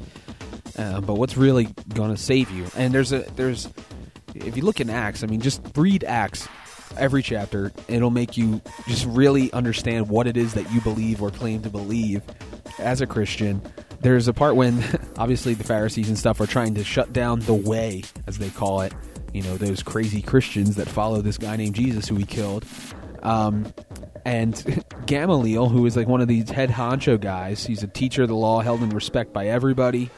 Uh, 0.77 1.01
but 1.01 1.15
what's 1.15 1.37
really 1.37 1.67
going 1.93 2.11
to 2.11 2.21
save 2.21 2.51
you? 2.51 2.65
And 2.75 2.93
there's 2.93 3.11
a 3.11 3.19
there's 3.35 3.69
if 4.35 4.55
you 4.55 4.63
look 4.63 4.79
in 4.79 4.89
Acts, 4.89 5.23
I 5.23 5.27
mean, 5.27 5.41
just 5.41 5.61
read 5.75 6.03
Acts 6.03 6.47
every 6.97 7.21
chapter. 7.21 7.71
It'll 7.87 8.09
make 8.09 8.37
you 8.37 8.61
just 8.87 9.05
really 9.05 9.51
understand 9.53 10.09
what 10.09 10.27
it 10.27 10.37
is 10.37 10.53
that 10.53 10.71
you 10.71 10.81
believe 10.81 11.21
or 11.21 11.31
claim 11.31 11.61
to 11.63 11.69
believe 11.69 12.21
as 12.79 13.01
a 13.01 13.07
Christian. 13.07 13.61
There's 14.01 14.27
a 14.27 14.33
part 14.33 14.55
when 14.55 14.83
obviously 15.17 15.53
the 15.53 15.63
Pharisees 15.63 16.09
and 16.09 16.17
stuff 16.17 16.39
are 16.39 16.47
trying 16.47 16.75
to 16.75 16.83
shut 16.83 17.13
down 17.13 17.39
the 17.41 17.53
way, 17.53 18.03
as 18.27 18.37
they 18.37 18.49
call 18.49 18.81
it. 18.81 18.93
You 19.33 19.43
know, 19.43 19.57
those 19.57 19.83
crazy 19.83 20.21
Christians 20.21 20.75
that 20.75 20.87
follow 20.87 21.21
this 21.21 21.37
guy 21.37 21.57
named 21.57 21.75
Jesus 21.75 22.07
who 22.07 22.15
he 22.15 22.25
killed. 22.25 22.65
Um, 23.24 23.74
and 24.25 24.83
Gamaliel, 25.05 25.69
who 25.69 25.86
is 25.86 25.95
like 25.95 26.07
one 26.07 26.21
of 26.21 26.27
these 26.27 26.50
head 26.50 26.69
honcho 26.69 27.19
guys, 27.19 27.65
he's 27.65 27.83
a 27.83 27.88
teacher 27.88 28.24
of 28.24 28.29
the 28.29 28.36
law, 28.36 28.62
held 28.62 28.81
in 28.83 28.89
respect 28.89 29.33
by 29.33 29.47
everybody 29.47 30.09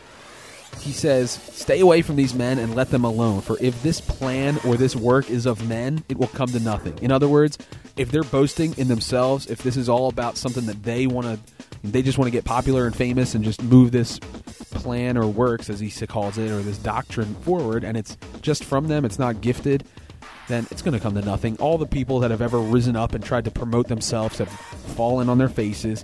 he 0.77 0.91
says, 0.91 1.31
Stay 1.31 1.79
away 1.79 2.01
from 2.01 2.15
these 2.15 2.33
men 2.33 2.57
and 2.57 2.75
let 2.75 2.89
them 2.89 3.03
alone, 3.03 3.41
for 3.41 3.57
if 3.59 3.81
this 3.83 3.99
plan 4.01 4.57
or 4.65 4.77
this 4.77 4.95
work 4.95 5.29
is 5.29 5.45
of 5.45 5.67
men, 5.67 6.03
it 6.09 6.17
will 6.17 6.27
come 6.27 6.49
to 6.49 6.59
nothing. 6.59 6.97
In 7.01 7.11
other 7.11 7.27
words, 7.27 7.57
if 7.97 8.11
they're 8.11 8.23
boasting 8.23 8.73
in 8.77 8.87
themselves, 8.87 9.47
if 9.47 9.61
this 9.63 9.75
is 9.75 9.89
all 9.89 10.07
about 10.07 10.37
something 10.37 10.65
that 10.67 10.83
they 10.83 11.07
want 11.07 11.27
to, 11.27 11.39
they 11.83 12.01
just 12.01 12.17
want 12.17 12.27
to 12.27 12.31
get 12.31 12.45
popular 12.45 12.85
and 12.85 12.95
famous 12.95 13.35
and 13.35 13.43
just 13.43 13.61
move 13.63 13.91
this 13.91 14.19
plan 14.19 15.17
or 15.17 15.27
works, 15.27 15.69
as 15.69 15.79
he 15.79 15.89
calls 16.07 16.37
it, 16.37 16.49
or 16.49 16.61
this 16.61 16.77
doctrine 16.77 17.35
forward, 17.35 17.83
and 17.83 17.97
it's 17.97 18.17
just 18.41 18.63
from 18.63 18.87
them, 18.87 19.05
it's 19.05 19.19
not 19.19 19.41
gifted, 19.41 19.85
then 20.49 20.67
it's 20.71 20.81
going 20.81 20.93
to 20.93 20.99
come 20.99 21.13
to 21.15 21.21
nothing. 21.21 21.55
All 21.57 21.77
the 21.77 21.85
people 21.85 22.19
that 22.19 22.31
have 22.31 22.41
ever 22.41 22.59
risen 22.59 22.95
up 22.95 23.13
and 23.13 23.23
tried 23.23 23.45
to 23.45 23.51
promote 23.51 23.87
themselves 23.87 24.39
have 24.39 24.49
fallen 24.49 25.29
on 25.29 25.37
their 25.37 25.47
faces. 25.47 26.03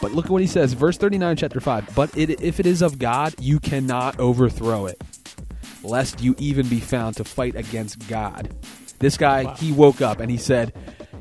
But 0.00 0.12
look 0.12 0.26
at 0.26 0.30
what 0.30 0.40
he 0.40 0.46
says, 0.46 0.72
verse 0.72 0.96
39, 0.96 1.36
chapter 1.36 1.60
5. 1.60 1.94
But 1.94 2.16
it, 2.16 2.40
if 2.40 2.58
it 2.58 2.66
is 2.66 2.80
of 2.80 2.98
God, 2.98 3.34
you 3.38 3.60
cannot 3.60 4.18
overthrow 4.18 4.86
it, 4.86 5.02
lest 5.82 6.22
you 6.22 6.34
even 6.38 6.68
be 6.68 6.80
found 6.80 7.16
to 7.16 7.24
fight 7.24 7.56
against 7.56 8.08
God. 8.08 8.54
This 9.00 9.16
guy, 9.16 9.44
wow. 9.44 9.54
he 9.56 9.72
woke 9.72 10.00
up 10.00 10.20
and 10.20 10.30
he 10.30 10.36
said, 10.36 10.72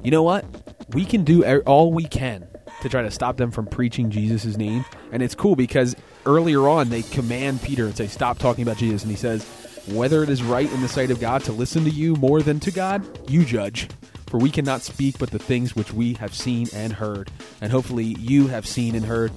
You 0.04 0.12
know 0.12 0.24
what? 0.24 0.46
We 0.90 1.06
can 1.06 1.24
do 1.24 1.44
all 1.62 1.92
we 1.92 2.06
can 2.06 2.48
to 2.82 2.90
try 2.90 3.02
to 3.02 3.12
stop 3.12 3.38
them 3.38 3.52
from 3.52 3.66
preaching 3.66 4.10
Jesus' 4.10 4.58
name. 4.58 4.86
And 5.12 5.22
it's 5.22 5.36
cool 5.36 5.56
because 5.56 5.96
earlier 6.26 6.68
on, 6.70 6.90
they 6.90 7.02
command 7.02 7.62
Peter 7.62 7.86
and 7.86 7.98
say, 7.98 8.08
Stop 8.08 8.38
talking 8.38 8.62
about 8.62 8.78
Jesus. 8.78 9.02
And 9.02 9.12
he 9.12 9.18
says, 9.18 9.69
Whether 9.94 10.24
it 10.24 10.30
is 10.30 10.44
right 10.44 10.72
in 10.72 10.82
the 10.82 10.88
sight 10.88 11.12
of 11.12 11.20
God 11.20 11.44
to 11.46 11.52
listen 11.52 11.84
to 11.84 11.90
you 11.90 12.16
more 12.16 12.42
than 12.42 12.60
to 12.62 12.72
God, 12.72 13.06
you 13.30 13.46
judge. 13.46 13.88
For 14.28 14.38
we 14.38 14.52
cannot 14.52 14.84
speak 14.84 15.18
but 15.18 15.32
the 15.32 15.40
things 15.40 15.76
which 15.76 15.92
we 15.92 16.14
have 16.14 16.36
seen 16.36 16.68
and 16.74 16.94
heard. 16.94 17.32
And 17.62 17.72
hopefully 17.72 18.16
you 18.20 18.48
have 18.48 18.68
seen 18.68 18.94
and 18.94 19.06
heard 19.06 19.32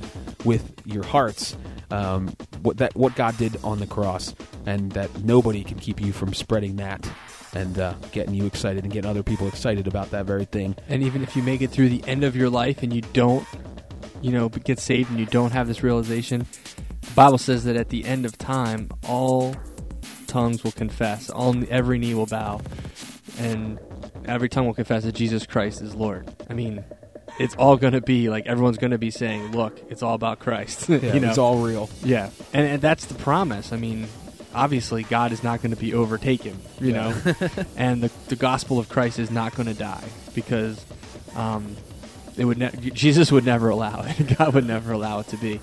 with 0.44 0.70
your 0.84 1.04
hearts 1.04 1.56
um, 1.90 2.34
what 2.62 2.78
that 2.78 2.94
what 2.96 3.14
God 3.14 3.36
did 3.36 3.56
on 3.62 3.78
the 3.78 3.86
cross, 3.86 4.34
and 4.66 4.92
that 4.92 5.24
nobody 5.24 5.62
can 5.62 5.78
keep 5.78 6.00
you 6.00 6.12
from 6.12 6.32
spreading 6.32 6.76
that 6.76 7.08
and 7.54 7.78
uh, 7.78 7.94
getting 8.12 8.34
you 8.34 8.46
excited 8.46 8.82
and 8.82 8.92
getting 8.92 9.10
other 9.10 9.22
people 9.22 9.46
excited 9.46 9.86
about 9.86 10.10
that 10.10 10.24
very 10.24 10.46
thing. 10.46 10.74
And 10.88 11.02
even 11.02 11.22
if 11.22 11.36
you 11.36 11.42
make 11.42 11.60
it 11.60 11.70
through 11.70 11.90
the 11.90 12.02
end 12.06 12.24
of 12.24 12.34
your 12.34 12.48
life 12.48 12.82
and 12.82 12.94
you 12.94 13.02
don't, 13.12 13.46
you 14.22 14.32
know, 14.32 14.48
get 14.48 14.78
saved 14.78 15.10
and 15.10 15.20
you 15.20 15.26
don't 15.26 15.52
have 15.52 15.68
this 15.68 15.82
realization, 15.82 16.46
the 17.02 17.10
Bible 17.14 17.38
says 17.38 17.64
that 17.64 17.76
at 17.76 17.90
the 17.90 18.04
end 18.06 18.24
of 18.24 18.38
time, 18.38 18.88
all 19.06 19.54
tongues 20.32 20.64
will 20.64 20.72
confess, 20.72 21.28
all 21.28 21.54
every 21.68 21.98
knee 21.98 22.14
will 22.14 22.26
bow, 22.26 22.60
and 23.38 23.78
every 24.24 24.48
tongue 24.48 24.66
will 24.66 24.74
confess 24.74 25.04
that 25.04 25.14
Jesus 25.14 25.46
Christ 25.46 25.82
is 25.82 25.94
Lord. 25.94 26.34
I 26.48 26.54
mean, 26.54 26.82
it's 27.38 27.54
all 27.56 27.76
going 27.76 27.92
to 27.92 28.00
be 28.00 28.30
like 28.30 28.46
everyone's 28.46 28.78
going 28.78 28.92
to 28.92 28.98
be 28.98 29.10
saying, 29.10 29.52
"Look, 29.52 29.78
it's 29.90 30.02
all 30.02 30.14
about 30.14 30.38
Christ." 30.38 30.88
Yeah, 31.02 31.14
you 31.14 31.20
know, 31.20 31.28
it's 31.28 31.38
all 31.38 31.58
real. 31.58 31.90
Yeah, 32.02 32.30
and, 32.52 32.66
and 32.66 32.82
that's 32.82 33.06
the 33.06 33.14
promise. 33.14 33.72
I 33.72 33.76
mean, 33.76 34.06
obviously, 34.54 35.02
God 35.02 35.32
is 35.32 35.42
not 35.42 35.60
going 35.60 35.74
to 35.74 35.80
be 35.80 35.94
overtaken. 35.94 36.58
You 36.80 36.92
yeah. 36.92 37.10
know, 37.10 37.34
and 37.76 38.02
the 38.02 38.10
the 38.28 38.36
gospel 38.36 38.78
of 38.78 38.88
Christ 38.88 39.18
is 39.18 39.30
not 39.30 39.54
going 39.54 39.68
to 39.68 39.74
die 39.74 40.04
because 40.34 40.84
um, 41.34 41.76
it 42.38 42.44
would 42.46 42.58
ne- 42.58 42.90
Jesus 42.94 43.30
would 43.30 43.44
never 43.44 43.68
allow 43.68 44.02
it. 44.06 44.36
God 44.38 44.54
would 44.54 44.66
never 44.66 44.92
allow 44.92 45.20
it 45.20 45.28
to 45.28 45.36
be. 45.36 45.60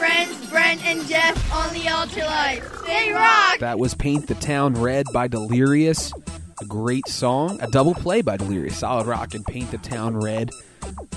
Friends 0.00 0.48
Brent 0.48 0.82
and 0.86 1.06
Geoff 1.06 1.52
on 1.52 1.74
the 1.74 1.86
Altar 1.86 2.22
Life. 2.22 2.86
They 2.86 3.12
rock! 3.12 3.58
That 3.58 3.78
was 3.78 3.92
Paint 3.92 4.28
the 4.28 4.34
Town 4.34 4.72
Red 4.72 5.04
by 5.12 5.28
Delirious. 5.28 6.10
A 6.58 6.64
great 6.64 7.06
song. 7.06 7.60
A 7.60 7.66
double 7.66 7.92
play 7.92 8.22
by 8.22 8.38
Delirious. 8.38 8.78
Solid 8.78 9.06
Rock 9.06 9.34
and 9.34 9.44
Paint 9.44 9.70
the 9.70 9.76
Town 9.76 10.16
Red. 10.16 10.52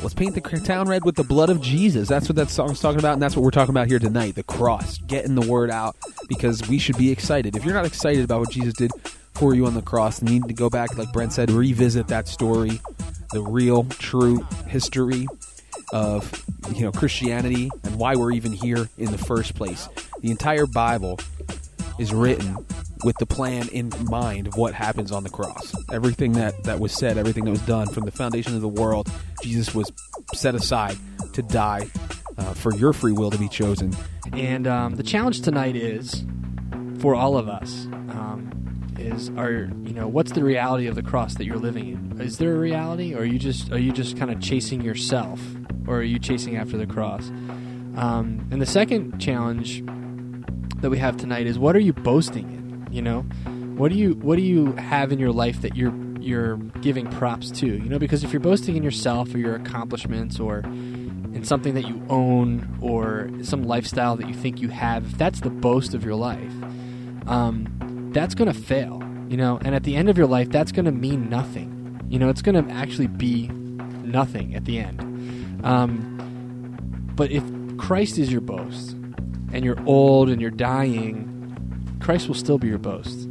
Let's 0.01 0.13
paint 0.13 0.35
the 0.35 0.41
town 0.41 0.89
red 0.89 1.05
with 1.05 1.15
the 1.15 1.23
blood 1.23 1.49
of 1.49 1.61
Jesus. 1.61 2.09
That's 2.09 2.27
what 2.27 2.35
that 2.35 2.49
song's 2.49 2.81
talking 2.81 2.99
about, 2.99 3.13
and 3.13 3.21
that's 3.21 3.37
what 3.37 3.43
we're 3.43 3.51
talking 3.51 3.73
about 3.73 3.87
here 3.87 3.99
tonight 3.99 4.35
the 4.35 4.43
cross. 4.43 4.97
Getting 4.97 5.35
the 5.35 5.47
word 5.49 5.71
out 5.71 5.95
because 6.27 6.67
we 6.67 6.77
should 6.77 6.97
be 6.97 7.09
excited. 7.09 7.55
If 7.55 7.63
you're 7.63 7.73
not 7.73 7.85
excited 7.85 8.25
about 8.25 8.41
what 8.41 8.51
Jesus 8.51 8.73
did 8.73 8.91
for 9.33 9.55
you 9.55 9.65
on 9.65 9.75
the 9.75 9.81
cross, 9.81 10.21
you 10.21 10.27
need 10.27 10.49
to 10.49 10.53
go 10.53 10.69
back, 10.69 10.97
like 10.97 11.13
Brent 11.13 11.31
said, 11.31 11.51
revisit 11.51 12.09
that 12.09 12.27
story, 12.27 12.81
the 13.31 13.41
real, 13.41 13.85
true 13.85 14.45
history 14.67 15.25
of 15.93 16.43
you 16.75 16.81
know 16.81 16.91
Christianity 16.91 17.69
and 17.83 17.95
why 17.97 18.15
we're 18.15 18.31
even 18.31 18.51
here 18.51 18.89
in 18.97 19.11
the 19.11 19.17
first 19.17 19.55
place. 19.55 19.87
The 20.19 20.31
entire 20.31 20.65
Bible 20.65 21.19
is 21.99 22.11
written 22.13 22.65
with 23.03 23.15
the 23.17 23.25
plan 23.25 23.67
in 23.69 23.91
mind 24.05 24.47
of 24.47 24.55
what 24.55 24.73
happens 24.73 25.11
on 25.11 25.23
the 25.23 25.29
cross. 25.29 25.73
Everything 25.91 26.33
that, 26.33 26.63
that 26.63 26.79
was 26.79 26.91
said, 26.91 27.17
everything 27.17 27.45
that 27.45 27.51
was 27.51 27.61
done 27.61 27.87
from 27.87 28.05
the 28.05 28.11
foundation 28.11 28.55
of 28.55 28.61
the 28.61 28.67
world, 28.67 29.11
Jesus 29.43 29.75
was 29.75 29.91
set 30.33 30.55
aside 30.55 30.97
to 31.33 31.41
die 31.41 31.87
uh, 32.37 32.53
for 32.53 32.73
your 32.75 32.93
free 32.93 33.11
will 33.11 33.29
to 33.29 33.37
be 33.37 33.49
chosen. 33.49 33.95
And 34.31 34.65
um, 34.65 34.95
the 34.95 35.03
challenge 35.03 35.41
tonight 35.41 35.75
is 35.75 36.25
for 36.99 37.13
all 37.13 37.37
of 37.37 37.47
us. 37.47 37.85
Um, 37.85 38.49
is 38.97 39.29
are 39.31 39.51
you 39.83 39.93
know 39.93 40.07
what's 40.07 40.31
the 40.31 40.43
reality 40.43 40.87
of 40.87 40.95
the 40.95 41.03
cross 41.03 41.35
that 41.35 41.45
you're 41.45 41.57
living 41.57 41.89
in? 41.89 42.21
Is 42.21 42.37
there 42.37 42.55
a 42.55 42.59
reality, 42.59 43.13
or 43.13 43.19
are 43.19 43.25
you 43.25 43.39
just 43.39 43.71
are 43.71 43.79
you 43.79 43.91
just 43.91 44.17
kind 44.17 44.31
of 44.31 44.39
chasing 44.39 44.81
yourself, 44.81 45.41
or 45.87 45.97
are 45.97 46.03
you 46.03 46.19
chasing 46.19 46.57
after 46.57 46.77
the 46.77 46.87
cross? 46.87 47.29
Um, 47.95 48.47
and 48.51 48.61
the 48.61 48.65
second 48.65 49.19
challenge 49.19 49.83
that 50.81 50.89
we 50.89 50.97
have 50.97 51.17
tonight 51.17 51.47
is 51.47 51.59
what 51.59 51.75
are 51.75 51.79
you 51.79 51.93
boasting 51.93 52.51
in? 52.51 52.93
You 52.93 53.01
know, 53.01 53.21
what 53.75 53.91
do 53.91 53.97
you 53.97 54.13
what 54.15 54.35
do 54.35 54.41
you 54.41 54.73
have 54.73 55.11
in 55.11 55.19
your 55.19 55.31
life 55.31 55.61
that 55.61 55.75
you're 55.75 55.93
you're 56.23 56.57
giving 56.81 57.07
props 57.07 57.51
to. 57.51 57.67
You 57.67 57.89
know, 57.89 57.99
because 57.99 58.23
if 58.23 58.31
you're 58.31 58.39
boasting 58.39 58.75
in 58.75 58.83
yourself 58.83 59.33
or 59.33 59.37
your 59.37 59.55
accomplishments 59.55 60.39
or 60.39 60.59
in 60.59 61.43
something 61.43 61.73
that 61.73 61.87
you 61.87 62.01
own 62.09 62.77
or 62.81 63.29
some 63.41 63.63
lifestyle 63.63 64.15
that 64.15 64.27
you 64.27 64.33
think 64.33 64.61
you 64.61 64.69
have, 64.69 65.05
if 65.05 65.17
that's 65.17 65.41
the 65.41 65.49
boast 65.49 65.93
of 65.93 66.03
your 66.03 66.15
life, 66.15 66.53
um, 67.27 68.11
that's 68.13 68.35
going 68.35 68.51
to 68.51 68.57
fail. 68.57 69.01
You 69.27 69.37
know, 69.37 69.59
and 69.63 69.73
at 69.75 69.83
the 69.83 69.95
end 69.95 70.09
of 70.09 70.17
your 70.17 70.27
life, 70.27 70.49
that's 70.49 70.71
going 70.71 70.85
to 70.85 70.91
mean 70.91 71.29
nothing. 71.29 72.01
You 72.09 72.19
know, 72.19 72.29
it's 72.29 72.41
going 72.41 72.63
to 72.63 72.73
actually 72.73 73.07
be 73.07 73.47
nothing 73.47 74.55
at 74.55 74.65
the 74.65 74.79
end. 74.79 75.01
Um, 75.63 77.11
but 77.15 77.31
if 77.31 77.43
Christ 77.77 78.17
is 78.17 78.31
your 78.31 78.41
boast, 78.41 78.95
and 79.53 79.63
you're 79.63 79.81
old 79.85 80.29
and 80.29 80.41
you're 80.41 80.51
dying, 80.51 81.29
Christ 82.01 82.27
will 82.27 82.35
still 82.35 82.57
be 82.57 82.67
your 82.67 82.79
boast. 82.79 83.27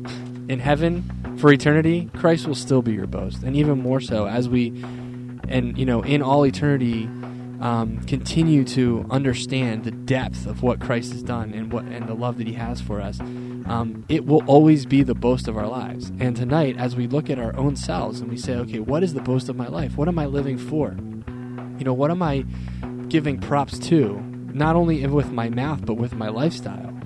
In 0.49 0.61
heaven, 0.61 1.37
for 1.39 1.53
eternity, 1.53 2.09
Christ 2.17 2.47
will 2.47 2.55
still 2.55 2.81
be 2.81 2.93
your 2.93 3.07
boast, 3.07 3.43
and 3.43 3.57
even 3.57 3.81
more 3.81 4.01
so 4.01 4.27
as 4.27 4.49
we, 4.49 4.69
and 5.49 5.77
you 5.77 5.85
know, 5.85 6.03
in 6.03 6.23
all 6.23 6.47
eternity, 6.47 7.09
um, 7.61 8.01
continue 8.07 8.65
to 8.65 9.07
understand 9.11 9.85
the 9.85 9.91
depth 9.91 10.47
of 10.47 10.63
what 10.63 10.81
Christ 10.81 11.13
has 11.13 11.23
done 11.23 11.53
and 11.53 11.73
what 11.73 11.85
and 11.85 12.09
the 12.09 12.15
love 12.15 12.39
that 12.39 12.47
He 12.47 12.55
has 12.55 12.81
for 12.81 13.01
us. 13.01 13.21
Um, 13.21 14.05
it 14.09 14.27
will 14.27 14.45
always 14.47 14.87
be 14.87 15.03
the 15.03 15.15
boast 15.15 15.47
of 15.47 15.57
our 15.57 15.69
lives. 15.69 16.11
And 16.19 16.37
tonight, 16.37 16.77
as 16.77 16.97
we 16.97 17.07
look 17.07 17.31
at 17.31 17.39
our 17.39 17.57
own 17.57 17.77
selves 17.77 18.21
and 18.21 18.29
we 18.29 18.37
say, 18.37 18.55
okay, 18.55 18.81
what 18.81 19.05
is 19.05 19.15
the 19.15 19.21
boast 19.21 19.49
of 19.49 19.55
my 19.55 19.69
life? 19.69 19.97
What 19.97 20.09
am 20.09 20.19
I 20.19 20.27
living 20.27 20.59
for? 20.59 20.97
You 21.83 21.87
know, 21.87 21.95
what 21.95 22.13
am 22.13 22.23
I 22.23 22.45
giving 23.09 23.41
props 23.41 23.77
to? 23.89 24.21
Not 24.55 24.77
only 24.77 25.05
with 25.05 25.33
my 25.33 25.49
mouth, 25.51 25.85
but 25.85 25.95
with 25.95 26.15
my 26.15 26.29
lifestyle. 26.29 26.97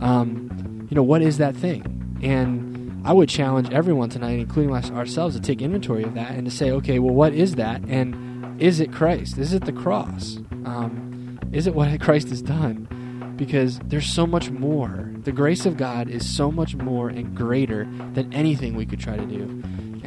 Um, 0.00 0.88
you 0.90 0.96
know, 0.96 1.04
what 1.04 1.22
is 1.22 1.38
that 1.38 1.54
thing? 1.54 2.18
And 2.24 3.06
I 3.06 3.12
would 3.12 3.28
challenge 3.28 3.70
everyone 3.70 4.08
tonight, 4.08 4.40
including 4.40 4.74
ourselves, 4.74 5.36
to 5.36 5.40
take 5.40 5.62
inventory 5.62 6.02
of 6.02 6.14
that 6.14 6.32
and 6.32 6.44
to 6.44 6.50
say, 6.50 6.72
okay, 6.72 6.98
well, 6.98 7.14
what 7.14 7.34
is 7.34 7.54
that? 7.54 7.82
And 7.86 8.60
is 8.60 8.80
it 8.80 8.92
Christ? 8.92 9.38
Is 9.38 9.52
it 9.52 9.64
the 9.64 9.72
cross? 9.72 10.38
Um, 10.64 11.38
is 11.52 11.68
it 11.68 11.76
what 11.76 12.00
Christ 12.00 12.30
has 12.30 12.42
done? 12.42 13.34
Because 13.36 13.78
there's 13.84 14.12
so 14.12 14.26
much 14.26 14.50
more. 14.50 15.08
The 15.18 15.30
grace 15.30 15.66
of 15.66 15.76
God 15.76 16.08
is 16.08 16.28
so 16.28 16.50
much 16.50 16.74
more 16.74 17.10
and 17.10 17.32
greater 17.36 17.84
than 18.14 18.34
anything 18.34 18.74
we 18.74 18.86
could 18.86 18.98
try 18.98 19.16
to 19.16 19.24
do. 19.24 19.62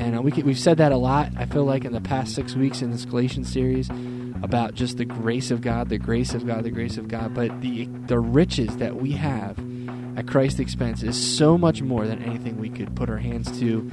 And 0.09 0.17
uh, 0.17 0.21
we 0.23 0.31
could, 0.31 0.43
we've 0.43 0.57
said 0.57 0.77
that 0.77 0.91
a 0.91 0.97
lot, 0.97 1.31
I 1.37 1.45
feel 1.45 1.65
like, 1.65 1.85
in 1.85 1.93
the 1.93 2.01
past 2.01 2.33
six 2.33 2.55
weeks 2.55 2.81
in 2.81 2.89
this 2.89 3.05
Galatians 3.05 3.53
series 3.53 3.91
about 4.41 4.73
just 4.73 4.97
the 4.97 5.05
grace 5.05 5.51
of 5.51 5.61
God, 5.61 5.89
the 5.89 5.99
grace 5.99 6.33
of 6.33 6.47
God, 6.47 6.63
the 6.63 6.71
grace 6.71 6.97
of 6.97 7.07
God. 7.07 7.35
But 7.35 7.61
the, 7.61 7.85
the 8.07 8.17
riches 8.17 8.77
that 8.77 8.95
we 8.95 9.11
have 9.11 9.59
at 10.17 10.25
Christ's 10.25 10.61
expense 10.61 11.03
is 11.03 11.15
so 11.15 11.59
much 11.59 11.83
more 11.83 12.07
than 12.07 12.23
anything 12.23 12.57
we 12.57 12.71
could 12.71 12.95
put 12.95 13.07
our 13.07 13.19
hands 13.19 13.59
to 13.59 13.87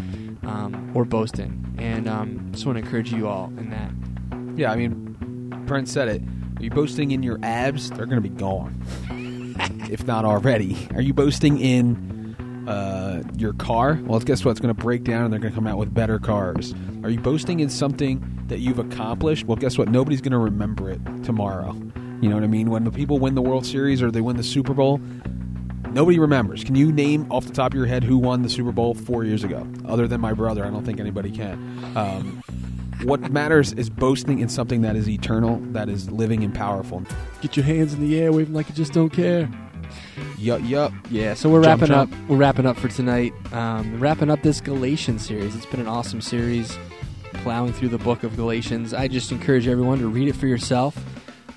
um, 0.45 0.91
or 0.95 1.05
boast 1.05 1.39
in. 1.39 1.75
And 1.77 2.09
um, 2.09 2.49
just 2.53 2.65
want 2.65 2.79
to 2.79 2.85
encourage 2.85 3.13
you 3.13 3.29
all 3.29 3.53
in 3.59 3.69
that. 3.69 4.59
Yeah, 4.59 4.73
I 4.73 4.77
mean, 4.77 5.19
Brent 5.67 5.87
said 5.87 6.09
it. 6.09 6.23
Are 6.57 6.63
you 6.63 6.71
boasting 6.71 7.11
in 7.11 7.23
your 7.23 7.39
abs? 7.43 7.91
They're 7.91 8.07
going 8.07 8.23
to 8.23 8.27
be 8.27 8.35
gone, 8.35 8.83
if 9.91 10.07
not 10.07 10.25
already. 10.25 10.89
Are 10.95 11.03
you 11.03 11.13
boasting 11.13 11.61
in 11.61 12.16
uh, 12.67 13.23
your 13.37 13.53
car? 13.55 13.99
Well, 14.05 14.19
guess 14.21 14.45
what? 14.45 14.53
It's 14.53 14.61
going 14.61 14.75
to 14.75 14.83
break 14.83 15.05
down, 15.05 15.25
and 15.25 15.33
they're 15.33 15.41
going 15.41 15.53
to 15.53 15.55
come 15.55 15.67
out 15.67 15.79
with 15.79 15.93
better 15.93 16.19
cars. 16.19 16.75
Are 17.03 17.11
you 17.11 17.19
boasting 17.21 17.61
in 17.61 17.69
something 17.69 18.45
that 18.49 18.59
you've 18.59 18.79
accomplished? 18.79 19.47
Well, 19.47 19.57
guess 19.57 19.79
what? 19.79 19.89
Nobody's 19.89 20.21
going 20.21 20.33
to 20.33 20.39
remember 20.39 20.91
it 20.91 21.01
tomorrow. 21.25 21.73
You 22.21 22.29
know 22.29 22.35
what 22.35 22.45
I 22.45 22.49
mean? 22.49 22.71
When 22.71 22.85
the 22.85 22.91
people 22.91 23.19
win 23.19 23.35
the 23.35 23.43
World 23.43 23.67
Series 23.67 24.03
or 24.03 24.11
they 24.11 24.21
win 24.21 24.37
the 24.37 24.43
Super 24.43 24.75
Bowl, 24.75 24.99
nobody 25.91 26.19
remembers. 26.19 26.65
Can 26.65 26.75
you 26.75 26.91
name 26.91 27.31
off 27.31 27.47
the 27.47 27.53
top 27.53 27.73
of 27.73 27.77
your 27.77 27.87
head 27.87 28.03
who 28.03 28.17
won 28.17 28.43
the 28.43 28.49
Super 28.49 28.73
Bowl 28.73 28.95
four 28.95 29.25
years 29.25 29.45
ago? 29.45 29.67
Other 29.87 30.09
than 30.09 30.21
my 30.21 30.33
brother, 30.33 30.65
I 30.65 30.71
don't 30.71 30.85
think 30.85 30.99
anybody 30.99 31.31
can. 31.31 31.55
Um, 31.97 32.43
what 33.03 33.31
matters 33.31 33.73
is 33.75 33.91
boasting 33.91 34.39
in 34.39 34.49
something 34.49 34.81
that 34.81 34.97
is 34.97 35.09
eternal, 35.09 35.59
that 35.73 35.89
is 35.89 36.11
living 36.11 36.43
and 36.43 36.55
powerful. 36.55 37.03
Get 37.43 37.57
your 37.57 37.65
hands 37.65 37.93
in 37.93 38.01
the 38.01 38.19
air, 38.19 38.33
waving 38.33 38.55
like 38.55 38.69
you 38.69 38.75
just 38.75 38.95
don't 38.95 39.11
care. 39.11 39.51
Yup, 40.39 40.61
yup. 40.65 40.93
Yeah, 41.11 41.35
so 41.35 41.49
we're 41.49 41.63
Jump, 41.63 41.81
wrapping 41.81 41.95
up. 41.95 42.11
We're 42.29 42.37
wrapping 42.37 42.67
up 42.67 42.77
for 42.77 42.89
tonight. 42.89 43.33
Um, 43.53 43.99
wrapping 43.99 44.31
up 44.31 44.43
this 44.43 44.61
Galatians 44.61 45.27
series. 45.27 45.55
It's 45.55 45.67
been 45.67 45.81
an 45.81 45.89
awesome 45.89 46.21
series, 46.21 46.79
plowing 47.35 47.73
through 47.73 47.89
the 47.89 47.99
book 47.99 48.23
of 48.23 48.37
Galatians. 48.37 48.93
I 48.95 49.09
just 49.09 49.33
encourage 49.33 49.67
everyone 49.69 49.99
to 49.99 50.09
read 50.09 50.29
it 50.29 50.37
for 50.37 50.47
yourself, 50.47 50.97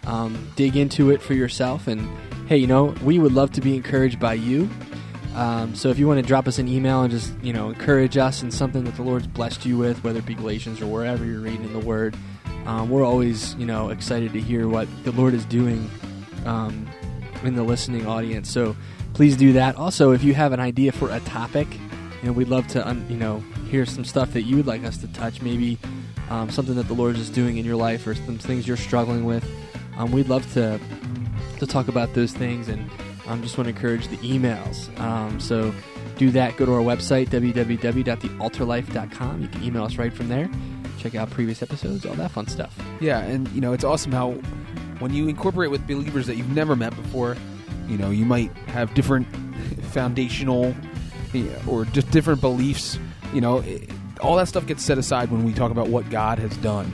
um, 0.06 0.52
dig 0.56 0.76
into 0.78 1.12
it 1.12 1.22
for 1.22 1.34
yourself, 1.34 1.88
and 1.88 2.02
hey, 2.48 2.58
you 2.58 2.68
know, 2.68 2.96
we 3.04 3.20
would 3.20 3.34
love 3.34 3.52
to 3.54 3.62
be 3.62 3.76
encouraged 3.76 4.20
by 4.20 4.34
you. 4.34 4.70
Um, 5.36 5.76
so 5.76 5.90
if 5.90 6.00
you 6.00 6.08
want 6.08 6.20
to 6.20 6.26
drop 6.26 6.48
us 6.48 6.58
an 6.58 6.68
email 6.68 7.04
and 7.04 7.12
just 7.12 7.32
you 7.42 7.54
know 7.54 7.70
encourage 7.70 8.18
us 8.18 8.42
in 8.44 8.52
something 8.52 8.84
that 8.86 8.96
the 8.96 9.04
Lord's 9.04 9.28
blessed 9.28 9.66
you 9.66 9.78
with, 9.78 10.04
whether 10.04 10.20
it 10.20 10.26
be 10.26 10.34
Galatians 10.34 10.82
or 10.82 10.88
wherever 10.88 11.24
you're 11.24 11.42
reading 11.42 11.64
in 11.64 11.74
the 11.74 11.80
Word, 11.80 12.16
um, 12.66 12.90
we're 12.90 13.06
always 13.06 13.56
you 13.56 13.66
know 13.66 13.90
excited 13.90 14.34
to 14.34 14.42
hear 14.42 14.68
what 14.68 14.88
the 15.04 15.12
Lord 15.12 15.34
is 15.34 15.46
doing 15.46 15.90
um, 16.46 16.88
in 17.44 17.56
the 17.56 17.64
listening 17.64 18.08
audience. 18.08 18.50
So 18.50 18.76
please 19.14 19.38
do 19.38 19.54
that. 19.54 19.76
Also, 19.76 20.12
if 20.12 20.24
you 20.24 20.34
have 20.34 20.54
an 20.54 20.60
idea 20.60 20.92
for 20.92 21.12
a 21.12 21.20
topic, 21.22 21.68
you 22.22 22.28
know, 22.28 22.34
we'd 22.34 22.50
love 22.50 22.68
to 22.70 22.88
un- 22.88 23.06
you 23.10 23.18
know 23.18 23.44
hear 23.70 23.86
some 23.86 24.04
stuff 24.04 24.34
that 24.34 24.44
you 24.44 24.58
would 24.58 24.68
like 24.68 24.84
us 24.84 24.98
to 24.98 25.08
touch. 25.14 25.42
Maybe 25.42 25.78
um, 26.30 26.50
something 26.50 26.76
that 26.76 26.88
the 26.88 26.94
Lord 26.94 27.16
is 27.16 27.30
doing 27.30 27.58
in 27.58 27.66
your 27.66 27.76
life 27.76 28.06
or 28.08 28.16
some 28.16 28.38
things 28.38 28.68
you're 28.68 28.78
struggling 28.78 29.26
with. 29.26 29.46
Um, 29.98 30.12
we'd 30.12 30.30
love 30.30 30.52
to 30.54 30.80
to 31.60 31.68
talk 31.68 31.90
about 31.90 32.14
those 32.14 32.32
things 32.32 32.70
and 32.70 32.90
I 33.30 33.34
um, 33.34 33.42
just 33.44 33.58
want 33.58 33.68
to 33.68 33.76
encourage 33.76 34.08
the 34.08 34.16
emails. 34.18 34.90
Um, 35.00 35.40
so 35.40 35.72
do 36.18 36.32
that. 36.32 36.58
Go 36.58 36.66
to 36.66 36.74
our 36.74 36.82
website, 36.82 37.30
www.thealtarlife.com. 37.30 39.42
You 39.42 39.48
can 39.48 39.64
email 39.64 39.84
us 39.84 39.98
right 39.98 40.12
from 40.12 40.30
there. 40.30 40.50
Check 40.98 41.14
out 41.14 41.30
previous 41.30 41.62
episodes, 41.62 42.08
all 42.08 42.16
that 42.16 42.32
fun 42.32 42.48
stuff. 42.48 42.76
Yeah, 43.00 43.20
and 43.20 43.48
you 43.50 43.62
know 43.62 43.74
it's 43.74 43.84
awesome 43.84 44.12
how 44.12 44.36
when 45.00 45.14
you 45.14 45.28
incorporate 45.28 45.72
with 45.72 45.86
believers 45.88 46.28
that 46.28 46.36
you've 46.36 46.50
never 46.52 46.76
met 46.76 46.96
before, 46.96 47.36
you 47.88 47.98
know 47.98 48.12
you 48.12 48.26
might 48.26 48.52
have 48.68 48.94
different 48.94 49.28
foundational 49.92 50.76
or 51.68 51.86
just 51.86 52.10
different 52.12 52.42
beliefs. 52.42 53.00
You 53.34 53.42
know, 53.42 53.64
all 54.22 54.36
that 54.38 54.48
stuff 54.48 54.66
gets 54.66 54.84
set 54.84 54.98
aside 54.98 55.32
when 55.32 55.44
we 55.44 55.54
talk 55.54 55.72
about 55.72 55.88
what 55.88 56.10
God 56.10 56.40
has 56.40 56.56
done, 56.58 56.92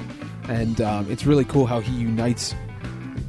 and 0.47 0.79
um, 0.81 1.11
it's 1.11 1.25
really 1.25 1.45
cool 1.45 1.65
how 1.65 1.79
He 1.79 1.93
unites 1.93 2.55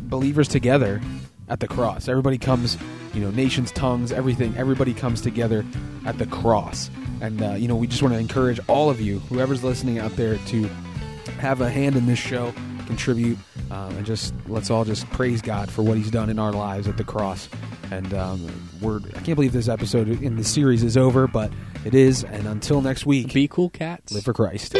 believers 0.02 0.48
together 0.48 1.00
at 1.48 1.60
the 1.60 1.68
cross. 1.68 2.08
Everybody 2.08 2.38
comes, 2.38 2.76
you 3.14 3.20
know, 3.20 3.30
nations, 3.30 3.70
tongues, 3.72 4.12
everything. 4.12 4.56
Everybody 4.56 4.94
comes 4.94 5.20
together 5.20 5.64
at 6.04 6.18
the 6.18 6.26
cross, 6.26 6.90
and 7.20 7.42
uh, 7.42 7.52
you 7.52 7.68
know 7.68 7.76
we 7.76 7.86
just 7.86 8.02
want 8.02 8.14
to 8.14 8.20
encourage 8.20 8.60
all 8.68 8.90
of 8.90 9.00
you, 9.00 9.20
whoever's 9.20 9.64
listening 9.64 9.98
out 9.98 10.14
there, 10.16 10.36
to 10.48 10.68
have 11.38 11.60
a 11.60 11.70
hand 11.70 11.96
in 11.96 12.06
this 12.06 12.18
show, 12.18 12.52
contribute, 12.86 13.38
um, 13.70 13.96
and 13.96 14.06
just 14.06 14.32
let's 14.48 14.70
all 14.70 14.84
just 14.84 15.08
praise 15.10 15.42
God 15.42 15.70
for 15.70 15.82
what 15.82 15.96
He's 15.96 16.10
done 16.10 16.30
in 16.30 16.38
our 16.38 16.52
lives 16.52 16.88
at 16.88 16.96
the 16.96 17.04
cross. 17.04 17.48
And 17.90 18.12
um, 18.14 18.46
we're 18.80 18.98
I 18.98 19.20
can't 19.20 19.34
believe 19.36 19.52
this 19.52 19.68
episode 19.68 20.08
in 20.08 20.36
the 20.36 20.44
series 20.44 20.82
is 20.82 20.96
over, 20.96 21.26
but 21.26 21.52
it 21.84 21.94
is. 21.94 22.24
And 22.24 22.46
until 22.46 22.80
next 22.80 23.06
week, 23.06 23.32
Be 23.32 23.48
cool, 23.48 23.70
cats. 23.70 24.12
live 24.12 24.24
for 24.24 24.32
Christ. 24.32 24.74